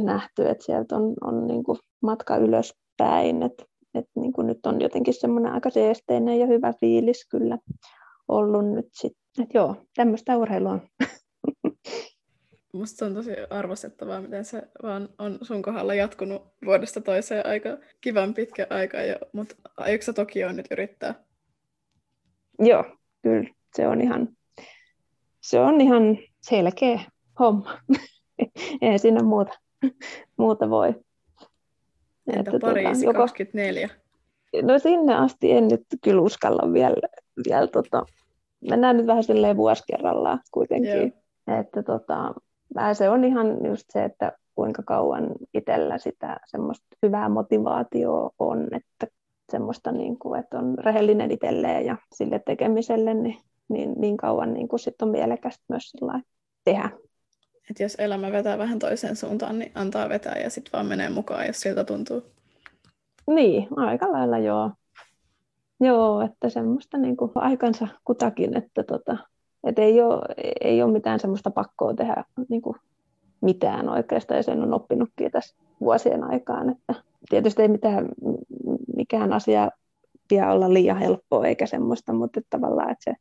nähty, 0.02 0.48
että 0.48 0.64
sieltä 0.64 0.96
on, 0.96 1.14
on 1.20 1.46
niin 1.46 1.64
kuin 1.64 1.78
matka 2.02 2.36
ylöspäin. 2.36 3.42
Et, 3.42 3.64
et 3.94 4.06
niin 4.16 4.32
kuin 4.32 4.46
nyt 4.46 4.66
on 4.66 4.80
jotenkin 4.80 5.14
semmoinen 5.14 5.52
aika 5.52 5.70
seesteinen 5.70 6.38
ja 6.38 6.46
hyvä 6.46 6.72
fiilis 6.80 7.28
kyllä 7.30 7.58
ollut 8.28 8.70
nyt 8.70 8.88
sitten. 8.92 9.46
Joo, 9.54 9.76
tämmöistä 9.96 10.36
urheilua 10.36 10.78
Musta 12.74 12.98
se 12.98 13.04
on 13.04 13.14
tosi 13.14 13.30
arvostettavaa, 13.50 14.20
miten 14.20 14.44
se 14.44 14.62
vaan 14.82 15.08
on 15.18 15.38
sun 15.42 15.62
kohdalla 15.62 15.94
jatkunut 15.94 16.42
vuodesta 16.64 17.00
toiseen 17.00 17.46
aika 17.46 17.68
kivan 18.00 18.34
pitkä 18.34 18.66
aika 18.70 19.02
jo, 19.02 19.16
mutta 19.32 19.54
aiotko 19.76 20.12
toki 20.12 20.44
on 20.44 20.56
nyt 20.56 20.66
yrittää? 20.70 21.14
Joo, 22.58 22.84
kyllä 23.22 23.50
se 23.76 23.88
on 23.88 24.00
ihan, 24.00 24.28
se 25.40 25.60
on 25.60 25.80
ihan 25.80 26.18
selkeä 26.40 27.00
homma. 27.38 27.78
Ei 28.82 28.98
siinä 28.98 29.22
muuta, 29.22 29.52
muuta 30.36 30.70
voi. 30.70 30.88
Entä 32.26 32.50
että 32.50 32.58
Pariisi 32.60 33.06
joko... 33.06 33.18
24? 33.18 33.88
No 34.62 34.78
sinne 34.78 35.14
asti 35.14 35.52
en 35.52 35.68
nyt 35.68 35.82
kyllä 36.04 36.22
uskalla 36.22 36.72
vielä, 36.72 36.96
vielä 37.48 37.66
tota, 37.66 38.06
mennään 38.70 38.96
nyt 38.96 39.06
vähän 39.06 39.24
silleen 39.24 39.56
vuosi 39.56 39.82
kerrallaan 39.86 40.40
kuitenkin. 40.50 41.14
Joo. 41.46 41.60
Että 41.60 41.82
tota, 41.82 42.34
se 42.92 43.10
on 43.10 43.24
ihan 43.24 43.66
just 43.66 43.84
se, 43.90 44.04
että 44.04 44.32
kuinka 44.54 44.82
kauan 44.82 45.30
itsellä 45.54 45.98
sitä 45.98 46.40
semmoista 46.46 46.86
hyvää 47.02 47.28
motivaatioa 47.28 48.30
on, 48.38 48.68
että 48.72 49.06
semmoista, 49.52 49.92
niin 49.92 50.18
kuin, 50.18 50.40
että 50.40 50.58
on 50.58 50.78
rehellinen 50.78 51.30
itselleen 51.30 51.86
ja 51.86 51.96
sille 52.14 52.38
tekemiselle, 52.46 53.14
niin, 53.14 53.40
niin, 53.68 53.92
niin 53.96 54.16
kauan 54.16 54.54
niin 54.54 54.68
kuin 54.68 54.80
sit 54.80 55.02
on 55.02 55.08
mielekästä 55.08 55.64
myös 55.68 55.92
tehdä. 56.64 56.90
Et 57.70 57.80
jos 57.80 57.94
elämä 57.94 58.32
vetää 58.32 58.58
vähän 58.58 58.78
toiseen 58.78 59.16
suuntaan, 59.16 59.58
niin 59.58 59.72
antaa 59.74 60.08
vetää 60.08 60.38
ja 60.38 60.50
sitten 60.50 60.72
vaan 60.72 60.86
menee 60.86 61.10
mukaan, 61.10 61.46
jos 61.46 61.60
siltä 61.60 61.84
tuntuu. 61.84 62.22
Niin, 63.26 63.68
aika 63.76 64.12
lailla 64.12 64.38
joo. 64.38 64.70
Joo, 65.80 66.20
että 66.20 66.48
semmoista 66.48 66.98
niin 66.98 67.16
kuin 67.16 67.30
aikansa 67.34 67.88
kutakin, 68.04 68.56
että 68.56 68.82
tota, 68.82 69.16
et 69.66 69.78
ei, 69.78 70.02
ole, 70.02 70.22
ei 70.60 70.82
ole 70.82 70.92
mitään 70.92 71.20
semmoista 71.20 71.50
pakkoa 71.50 71.94
tehdä 71.94 72.24
niin 72.48 72.62
kuin 72.62 72.76
mitään 73.40 73.88
oikeastaan, 73.88 74.38
ja 74.38 74.42
sen 74.42 74.62
on 74.62 74.74
oppinutkin 74.74 75.30
tässä 75.30 75.56
vuosien 75.80 76.24
aikaan. 76.24 76.70
Että 76.70 76.94
tietysti 77.30 77.62
ei 77.62 77.68
mitään, 77.68 78.08
mikään 78.96 79.32
asia 79.32 79.70
pidä 80.28 80.52
olla 80.52 80.72
liian 80.72 80.98
helppoa 80.98 81.46
eikä 81.46 81.66
semmoista, 81.66 82.12
mutta 82.12 82.40
että 82.40 82.58
tavallaan 82.58 82.90
että 82.90 83.04
se 83.04 83.14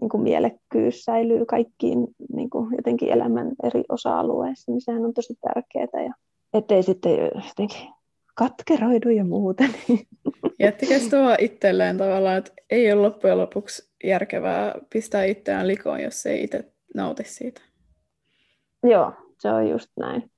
niin 0.00 0.08
kuin 0.08 0.22
mielekkyys 0.22 1.04
säilyy 1.04 1.46
kaikkiin 1.46 2.06
niin 2.34 2.50
kuin 2.50 2.68
jotenkin 2.76 3.08
elämän 3.08 3.52
eri 3.62 3.84
osa-alueissa, 3.88 4.72
niin 4.72 4.80
sehän 4.80 5.04
on 5.04 5.14
tosi 5.14 5.34
tärkeää. 5.40 6.04
Ja 6.04 6.14
ettei 6.54 6.82
sitten 6.82 7.12
jotenkin 7.22 7.88
katkeroidu 8.34 9.08
ja 9.08 9.24
muuta. 9.24 9.64
Niin. 9.88 10.06
Jättikö 10.58 10.94
tuo 11.10 11.36
itselleen 11.38 11.98
tavallaan, 11.98 12.38
että 12.38 12.52
ei 12.70 12.92
ole 12.92 13.02
loppujen 13.02 13.38
lopuksi 13.38 13.89
järkevää 14.04 14.74
pistää 14.92 15.24
itseään 15.24 15.68
likoon, 15.68 16.00
jos 16.00 16.26
ei 16.26 16.44
itse 16.44 16.72
nauti 16.94 17.24
siitä? 17.24 17.60
Joo, 18.82 19.12
se 19.38 19.50
on 19.50 19.68
just 19.68 19.90
näin. 20.00 20.30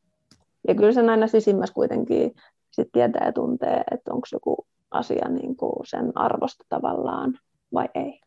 Ja 0.68 0.74
kyllä 0.74 0.92
sen 0.92 1.10
aina 1.10 1.26
sisimmässä 1.26 1.74
kuitenkin 1.74 2.34
sit 2.70 2.88
tietää 2.92 3.26
ja 3.26 3.32
tuntee, 3.32 3.82
että 3.90 4.12
onko 4.12 4.26
joku 4.32 4.66
asia 4.90 5.28
niin 5.28 5.56
kuin 5.56 5.86
sen 5.86 6.12
arvosta 6.14 6.64
tavallaan 6.68 7.38
vai 7.74 7.88
ei. 7.94 8.20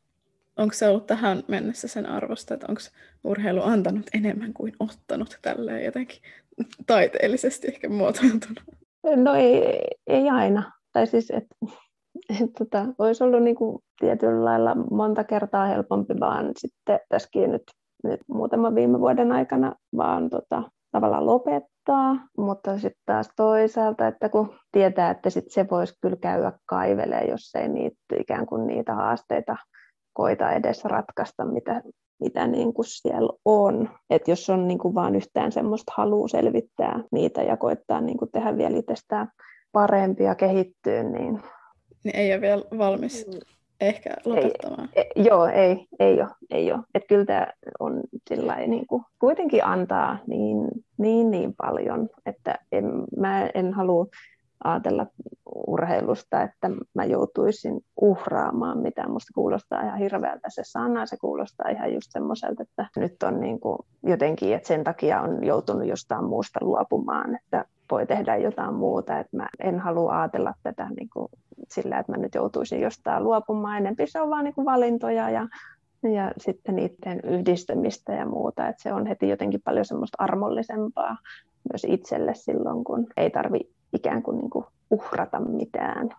Onko 0.57 0.73
se 0.73 0.89
ollut 0.89 1.07
tähän 1.07 1.43
mennessä 1.47 1.87
sen 1.87 2.05
arvosta, 2.05 2.53
että 2.53 2.65
onko 2.69 2.81
urheilu 3.23 3.61
antanut 3.61 4.05
enemmän 4.13 4.53
kuin 4.53 4.73
ottanut 4.79 5.39
tälleen 5.41 5.85
jotenkin 5.85 6.21
taiteellisesti 6.87 7.67
ehkä 7.67 7.89
muotoiltuna? 7.89 8.61
No 9.15 9.33
ei, 9.33 9.81
ei 10.07 10.29
aina. 10.29 10.71
Tai 10.93 11.07
siis, 11.07 11.31
että 11.31 11.55
et, 11.63 11.69
tota, 12.59 12.85
olisi 12.97 13.23
ollut 13.23 13.43
niin 13.43 13.55
kuin 13.55 13.79
tietyllä 13.99 14.45
lailla 14.45 14.75
monta 14.75 15.23
kertaa 15.23 15.65
helpompi 15.65 16.13
vaan 16.19 16.51
sitten 16.57 16.99
tässäkin 17.09 17.51
nyt, 17.51 17.63
nyt 18.03 18.19
muutaman 18.27 18.75
viime 18.75 18.99
vuoden 18.99 19.31
aikana 19.31 19.75
vaan 19.97 20.29
tota, 20.29 20.63
tavallaan 20.91 21.25
lopettaa, 21.25 22.15
mutta 22.37 22.79
sitten 22.79 23.01
taas 23.05 23.29
toisaalta, 23.35 24.07
että 24.07 24.29
kun 24.29 24.53
tietää, 24.71 25.11
että 25.11 25.29
sit 25.29 25.45
se 25.47 25.65
voisi 25.71 25.93
kyllä 26.01 26.15
käydä 26.15 26.51
kaivelee, 26.65 27.29
jos 27.29 27.55
ei 27.55 27.69
niitä, 27.69 27.97
ikään 28.19 28.45
kuin 28.45 28.67
niitä 28.67 28.95
haasteita 28.95 29.55
koita 30.13 30.51
edes 30.51 30.85
ratkaista, 30.85 31.45
mitä, 31.45 31.81
mitä 32.19 32.47
niin 32.47 32.73
kuin 32.73 32.85
siellä 32.85 33.33
on. 33.45 33.89
Et 34.09 34.27
jos 34.27 34.49
on 34.49 34.67
niin 34.67 34.79
kuin 34.79 34.95
vaan 34.95 35.15
yhtään 35.15 35.51
semmoista 35.51 35.93
halua 35.97 36.27
selvittää 36.27 36.99
niitä 37.11 37.41
ja 37.41 37.57
koittaa 37.57 38.01
niin 38.01 38.17
kuin 38.17 38.31
tehdä 38.31 38.57
vielä 38.57 38.77
itsestään 38.77 39.27
parempia 39.71 40.35
kehittyä, 40.35 41.03
niin... 41.03 41.41
niin 42.05 42.15
ei 42.15 42.33
ole 42.33 42.41
vielä 42.41 42.63
valmis 42.77 43.27
mm. 43.27 43.39
ehkä 43.81 44.09
lopettamaan. 44.25 44.89
Ei, 44.95 45.11
ei, 45.15 45.25
joo, 45.25 45.45
ei, 45.45 45.87
ei 45.99 46.21
ole. 46.21 46.29
Ei 46.49 46.71
ole. 46.71 46.81
Et 46.95 47.03
kyllä 47.09 47.25
tämä 47.25 47.47
on 47.79 48.01
sillai, 48.29 48.67
niin 48.67 48.87
kuin, 48.87 49.03
kuitenkin 49.19 49.65
antaa 49.65 50.17
niin, 50.27 50.57
niin, 50.97 51.31
niin 51.31 51.53
paljon, 51.57 52.09
että 52.25 52.59
en, 52.71 52.85
mä 53.17 53.49
en 53.53 53.73
halua 53.73 54.05
ajatella 54.63 55.07
urheilusta, 55.67 56.41
että 56.41 56.69
mä 56.93 57.05
joutuisin 57.05 57.81
uhraamaan 58.01 58.77
mitä 58.77 59.07
Musta 59.07 59.33
kuulostaa 59.35 59.81
ihan 59.81 59.99
hirveältä 59.99 60.49
se 60.49 60.61
sana, 60.65 61.05
se 61.05 61.17
kuulostaa 61.17 61.69
ihan 61.69 61.93
just 61.93 62.07
semmoiselta, 62.11 62.63
että 62.63 62.87
nyt 62.95 63.23
on 63.23 63.39
niin 63.39 63.59
kuin 63.59 63.77
jotenkin, 64.03 64.55
että 64.55 64.67
sen 64.67 64.83
takia 64.83 65.21
on 65.21 65.45
joutunut 65.45 65.87
jostain 65.87 66.25
muusta 66.25 66.59
luopumaan, 66.61 67.35
että 67.35 67.65
voi 67.91 68.07
tehdä 68.07 68.35
jotain 68.35 68.73
muuta, 68.73 69.19
että 69.19 69.37
mä 69.37 69.47
en 69.59 69.79
halua 69.79 70.21
ajatella 70.21 70.53
tätä 70.63 70.89
niin 70.99 71.09
kuin 71.13 71.27
sillä, 71.69 71.99
että 71.99 72.11
mä 72.11 72.17
nyt 72.17 72.35
joutuisin 72.35 72.81
jostain 72.81 73.23
luopumaan, 73.23 73.77
enempi 73.77 74.07
se 74.07 74.21
on 74.21 74.29
vaan 74.29 74.43
niin 74.43 74.55
kuin 74.55 74.65
valintoja 74.65 75.29
ja 75.29 75.47
ja 76.13 76.31
sitten 76.37 76.75
niiden 76.75 77.19
yhdistämistä 77.23 78.13
ja 78.13 78.25
muuta, 78.25 78.67
että 78.67 78.83
se 78.83 78.93
on 78.93 79.05
heti 79.05 79.29
jotenkin 79.29 79.61
paljon 79.61 79.85
semmoista 79.85 80.15
armollisempaa 80.23 81.17
myös 81.71 81.85
itselle 81.87 82.33
silloin, 82.33 82.83
kun 82.83 83.07
ei 83.17 83.29
tarvi 83.29 83.59
ikään 83.93 84.23
kuin, 84.23 84.37
niin 84.37 84.49
kuin 84.49 84.65
uhrata 84.91 85.39
mitään. 85.39 86.09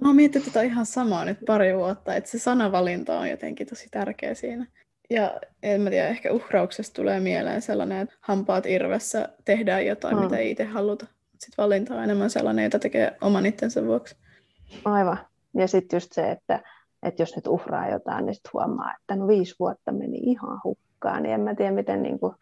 Mä 0.00 0.08
oon 0.08 0.16
miettinyt 0.16 0.46
tätä 0.46 0.62
ihan 0.62 0.86
samaa 0.86 1.24
nyt 1.24 1.38
pari 1.46 1.76
vuotta, 1.76 2.14
että 2.14 2.30
se 2.30 2.38
sanavalinta 2.38 3.18
on 3.18 3.30
jotenkin 3.30 3.66
tosi 3.66 3.88
tärkeä 3.90 4.34
siinä. 4.34 4.66
Ja 5.10 5.40
en 5.62 5.80
mä 5.80 5.90
tiedä, 5.90 6.08
ehkä 6.08 6.32
uhrauksesta 6.32 6.94
tulee 6.94 7.20
mieleen 7.20 7.62
sellainen, 7.62 8.00
että 8.00 8.14
hampaat 8.20 8.66
irvessä 8.66 9.28
tehdään 9.44 9.86
jotain, 9.86 10.16
hmm. 10.16 10.24
mitä 10.24 10.36
ei 10.36 10.50
itse 10.50 10.64
haluta. 10.64 11.06
Sitten 11.38 11.62
valinta 11.62 11.94
on 11.94 12.04
enemmän 12.04 12.30
sellainen, 12.30 12.64
jota 12.64 12.78
tekee 12.78 13.16
oman 13.20 13.46
itsensä 13.46 13.86
vuoksi. 13.86 14.16
Aivan. 14.84 15.18
Ja 15.56 15.68
sitten 15.68 15.96
just 15.96 16.12
se, 16.12 16.30
että, 16.30 16.62
että 17.02 17.22
jos 17.22 17.36
nyt 17.36 17.46
uhraa 17.46 17.90
jotain, 17.90 18.26
niin 18.26 18.34
sitten 18.34 18.50
huomaa, 18.52 18.94
että 19.00 19.16
no 19.16 19.28
viisi 19.28 19.54
vuotta 19.60 19.92
meni 19.92 20.16
ihan 20.16 20.60
hukkaan. 20.64 21.22
Niin 21.22 21.34
en 21.34 21.40
mä 21.40 21.54
tiedä, 21.54 21.70
miten 21.72 22.02
niin 22.02 22.18
kuin, 22.18 22.34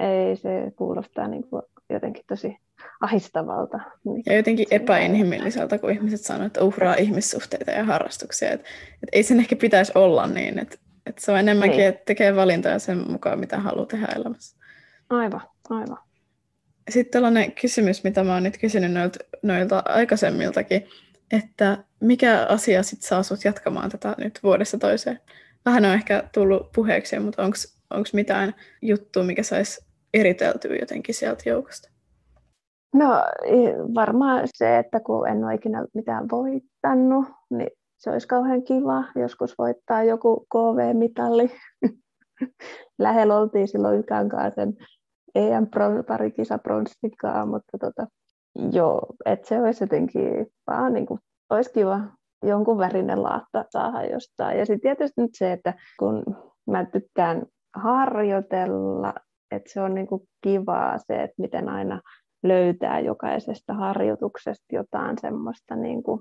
ei 0.00 0.36
se 0.36 0.72
kuulostaa 0.76 1.28
niin 1.28 1.48
kuin 1.50 1.62
jotenkin 1.90 2.24
tosi 2.28 2.56
ahistavalta. 3.00 3.80
Ja 4.26 4.36
jotenkin 4.36 4.66
epäinhimilliseltä, 4.70 5.78
kun 5.78 5.90
ihmiset 5.90 6.20
sanoo, 6.20 6.46
että 6.46 6.64
uhraa 6.64 6.94
ihmissuhteita 6.94 7.70
ja 7.70 7.84
harrastuksia. 7.84 8.50
Että, 8.50 8.68
että 8.94 9.08
ei 9.12 9.22
sen 9.22 9.40
ehkä 9.40 9.56
pitäisi 9.56 9.92
olla 9.94 10.26
niin, 10.26 10.58
että, 10.58 10.76
että 11.16 11.24
se 11.24 11.32
on 11.32 11.38
enemmänkin, 11.38 11.78
niin. 11.78 11.88
että 11.88 12.02
tekee 12.04 12.36
valintoja 12.36 12.78
sen 12.78 13.10
mukaan, 13.10 13.40
mitä 13.40 13.58
haluaa 13.58 13.86
tehdä 13.86 14.06
elämässä. 14.16 14.56
Aivan, 15.10 15.40
aivan. 15.70 15.98
Sitten 16.90 17.12
tällainen 17.12 17.52
kysymys, 17.52 18.04
mitä 18.04 18.24
mä 18.24 18.34
oon 18.34 18.42
nyt 18.42 18.58
kysynyt 18.58 18.92
noilta, 18.92 19.18
noilta 19.42 19.82
aikaisemmiltakin, 19.84 20.88
että 21.32 21.84
mikä 22.00 22.46
asia 22.48 22.82
sit 22.82 23.02
saa 23.02 23.22
sut 23.22 23.44
jatkamaan 23.44 23.90
tätä 23.90 24.14
nyt 24.18 24.40
vuodessa 24.42 24.78
toiseen? 24.78 25.20
Vähän 25.64 25.84
on 25.84 25.94
ehkä 25.94 26.28
tullut 26.34 26.72
puheeksi, 26.72 27.18
mutta 27.18 27.42
onko 27.90 28.08
mitään 28.12 28.54
juttua, 28.82 29.22
mikä 29.22 29.42
saisi 29.42 29.86
eriteltyä 30.14 30.76
jotenkin 30.80 31.14
sieltä 31.14 31.48
joukosta? 31.48 31.90
No 32.94 33.22
varmaan 33.94 34.48
se, 34.54 34.78
että 34.78 35.00
kun 35.00 35.28
en 35.28 35.44
ole 35.44 35.54
ikinä 35.54 35.84
mitään 35.94 36.28
voittanut, 36.30 37.26
niin 37.50 37.70
se 37.98 38.10
olisi 38.10 38.28
kauhean 38.28 38.62
kiva 38.62 39.04
joskus 39.14 39.54
voittaa 39.58 40.02
joku 40.02 40.46
KV-mitalli. 40.54 41.50
Lähellä 42.98 43.36
oltiin 43.36 43.68
silloin 43.68 43.98
Ykän 43.98 44.28
kanssa 44.28 44.50
sen 44.50 44.76
EM-parikisa 45.34 46.58
pronssikaa, 46.58 47.46
mutta 47.46 47.78
tota, 47.80 48.06
joo, 48.72 49.06
että 49.24 49.48
se 49.48 49.60
olisi 49.60 49.84
jotenkin 49.84 50.46
vaan 50.66 50.92
niin 50.92 51.06
kuin, 51.06 51.20
olisi 51.50 51.72
kiva 51.72 52.00
jonkun 52.42 52.78
värinen 52.78 53.22
laatta 53.22 53.64
saada 53.70 54.04
jostain. 54.04 54.58
Ja 54.58 54.66
sitten 54.66 54.80
tietysti 54.80 55.20
nyt 55.20 55.30
se, 55.34 55.52
että 55.52 55.74
kun 55.98 56.24
mä 56.66 56.84
tykkään 56.84 57.46
harjoitella, 57.76 59.14
että 59.50 59.72
se 59.72 59.80
on 59.80 59.94
niin 59.94 60.06
kuin 60.06 60.22
kivaa 60.40 60.98
se, 60.98 61.22
että 61.22 61.34
miten 61.38 61.68
aina 61.68 62.00
löytää 62.42 63.00
jokaisesta 63.00 63.74
harjoituksesta 63.74 64.64
jotain 64.72 65.16
semmoista, 65.20 65.76
niin 65.76 66.02
kuin, 66.02 66.20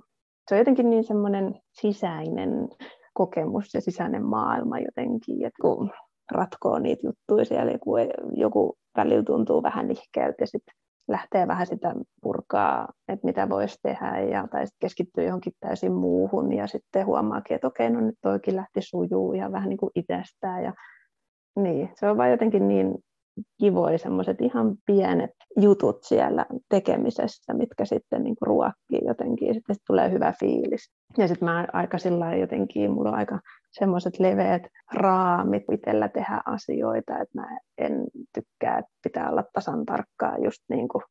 se 0.50 0.56
on 0.56 0.60
jotenkin 0.60 0.90
niin 0.90 1.04
semmoinen 1.04 1.60
sisäinen 1.72 2.70
kokemus 3.14 3.74
ja 3.74 3.82
sisäinen 3.82 4.26
maailma 4.26 4.80
jotenkin, 4.80 5.46
että 5.46 5.62
kun 5.62 5.92
ratkoo 6.32 6.80
niitä 6.80 7.08
juttuja 7.08 7.46
siellä, 7.46 7.72
joku, 7.72 7.92
joku 8.34 8.78
välillä 8.98 9.24
tuntuu 9.24 9.64
vähän 9.64 9.88
nihkeältä 9.88 10.36
ja 10.40 10.48
sitten 10.48 10.76
lähtee 11.08 11.48
vähän 11.48 11.68
sitä 11.68 11.96
purkaa, 12.22 12.88
että 13.08 13.26
mitä 13.26 13.50
voisi 13.50 13.78
tehdä 13.84 14.20
ja, 14.20 14.48
tai 14.52 14.68
sitten 14.68 14.88
keskittyy 14.88 15.24
johonkin 15.24 15.54
täysin 15.60 15.94
muuhun 15.94 16.54
ja 16.54 16.68
sitten 16.68 17.06
huomaakin, 17.06 17.56
että 17.56 17.68
okei, 17.68 17.90
no 17.90 18.02
nyt 18.02 18.16
toikin 18.22 18.56
lähti 18.56 18.82
sujuu 18.82 19.34
ja 19.34 19.52
vähän 19.52 19.70
niin 19.70 19.78
kuin 19.78 19.92
itsestään 19.96 20.64
ja 20.64 20.74
niin, 21.56 21.90
se 21.96 22.10
on 22.10 22.18
vaan 22.18 22.32
jotenkin 22.32 22.68
niin 22.68 22.96
kivoja 23.60 23.98
semmoiset 23.98 24.42
ihan 24.42 24.76
pienet 24.86 25.32
jutut 25.58 26.04
siellä 26.04 26.46
tekemisessä, 26.70 27.54
mitkä 27.54 27.86
sitten 27.86 28.24
niin 28.24 28.36
kuin 28.36 28.48
ruokkii 28.48 29.08
jotenkin, 29.08 29.54
sitten 29.54 29.76
tulee 29.88 30.12
hyvä 30.12 30.34
fiilis. 30.40 30.92
Ja 31.18 31.28
sitten 31.28 31.46
mä 31.46 31.68
aika 31.74 31.98
sillä 31.98 32.36
jotenkin, 32.36 32.92
mulla 32.92 33.10
on 33.10 33.16
aika 33.16 33.40
semmoiset 33.72 34.20
leveät 34.20 34.62
raamit 34.94 35.64
itsellä 35.72 36.08
tehdä 36.08 36.42
asioita, 36.46 37.14
että 37.14 37.42
mä 37.42 37.58
en 37.78 38.04
tykkää, 38.34 38.78
että 38.78 38.92
pitää 39.04 39.30
olla 39.30 39.44
tasan 39.54 39.86
tarkkaa 39.86 40.38
just 40.38 40.60
niin 40.70 40.88
kuin 40.88 41.04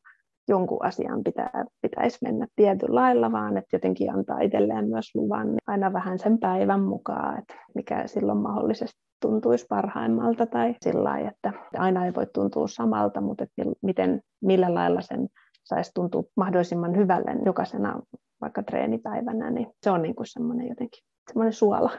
jonkun 0.48 0.84
asian 0.84 1.24
pitää, 1.24 1.64
pitäisi 1.82 2.18
mennä 2.22 2.46
tietyllä 2.56 2.94
lailla, 2.94 3.32
vaan 3.32 3.56
että 3.56 3.76
jotenkin 3.76 4.12
antaa 4.12 4.40
itselleen 4.40 4.88
myös 4.88 5.14
luvan 5.14 5.46
niin 5.46 5.58
aina 5.66 5.92
vähän 5.92 6.18
sen 6.18 6.38
päivän 6.38 6.80
mukaan, 6.80 7.38
että 7.38 7.54
mikä 7.74 8.06
silloin 8.06 8.38
mahdollisesti 8.38 9.00
tuntuisi 9.24 9.66
parhaimmalta 9.68 10.46
tai 10.46 10.74
sillä 10.82 11.04
lailla, 11.04 11.28
että 11.28 11.52
aina 11.78 12.06
ei 12.06 12.14
voi 12.14 12.26
tuntua 12.26 12.68
samalta, 12.68 13.20
mutta 13.20 13.44
että 13.44 13.62
miten, 13.82 14.20
millä 14.40 14.74
lailla 14.74 15.00
sen 15.00 15.28
saisi 15.64 15.90
tuntua 15.94 16.22
mahdollisimman 16.37 16.96
hyvälle 16.96 17.30
jokaisena 17.44 18.00
vaikka 18.40 18.62
treenipäivänä, 18.62 19.50
niin 19.50 19.66
se 19.82 19.90
on 19.90 20.02
niin 20.02 20.14
kuin 20.14 20.26
semmoinen 20.26 20.68
jotenkin 20.68 21.04
semmoinen 21.28 21.52
suola. 21.52 21.90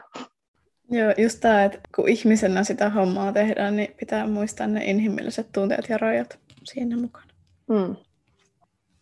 Joo, 0.90 1.14
just 1.18 1.40
tämä, 1.40 1.64
että 1.64 1.78
kun 1.96 2.08
ihmisenä 2.08 2.64
sitä 2.64 2.90
hommaa 2.90 3.32
tehdään, 3.32 3.76
niin 3.76 3.94
pitää 4.00 4.26
muistaa 4.26 4.66
ne 4.66 4.84
inhimilliset 4.84 5.46
tunteet 5.52 5.88
ja 5.88 5.98
rajat 5.98 6.38
siinä 6.64 6.96
mukana. 6.96 7.32
Mm. 7.68 7.96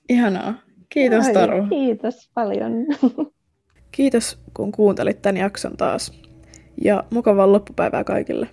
Ihanaa. 0.08 0.54
Kiitos 0.88 1.28
Taru. 1.28 1.66
Kiitos 1.68 2.30
paljon. 2.34 2.72
Kiitos, 3.96 4.42
kun 4.54 4.72
kuuntelit 4.72 5.22
tämän 5.22 5.36
jakson 5.36 5.76
taas. 5.76 6.22
Ja 6.82 7.04
mukavaa 7.10 7.52
loppupäivää 7.52 8.04
kaikille. 8.04 8.48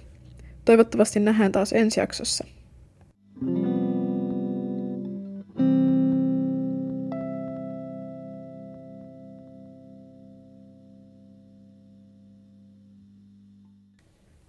Toivottavasti 0.65 1.19
nähdään 1.19 1.51
taas 1.51 1.73
ensi 1.73 1.99
jaksossa. 1.99 2.45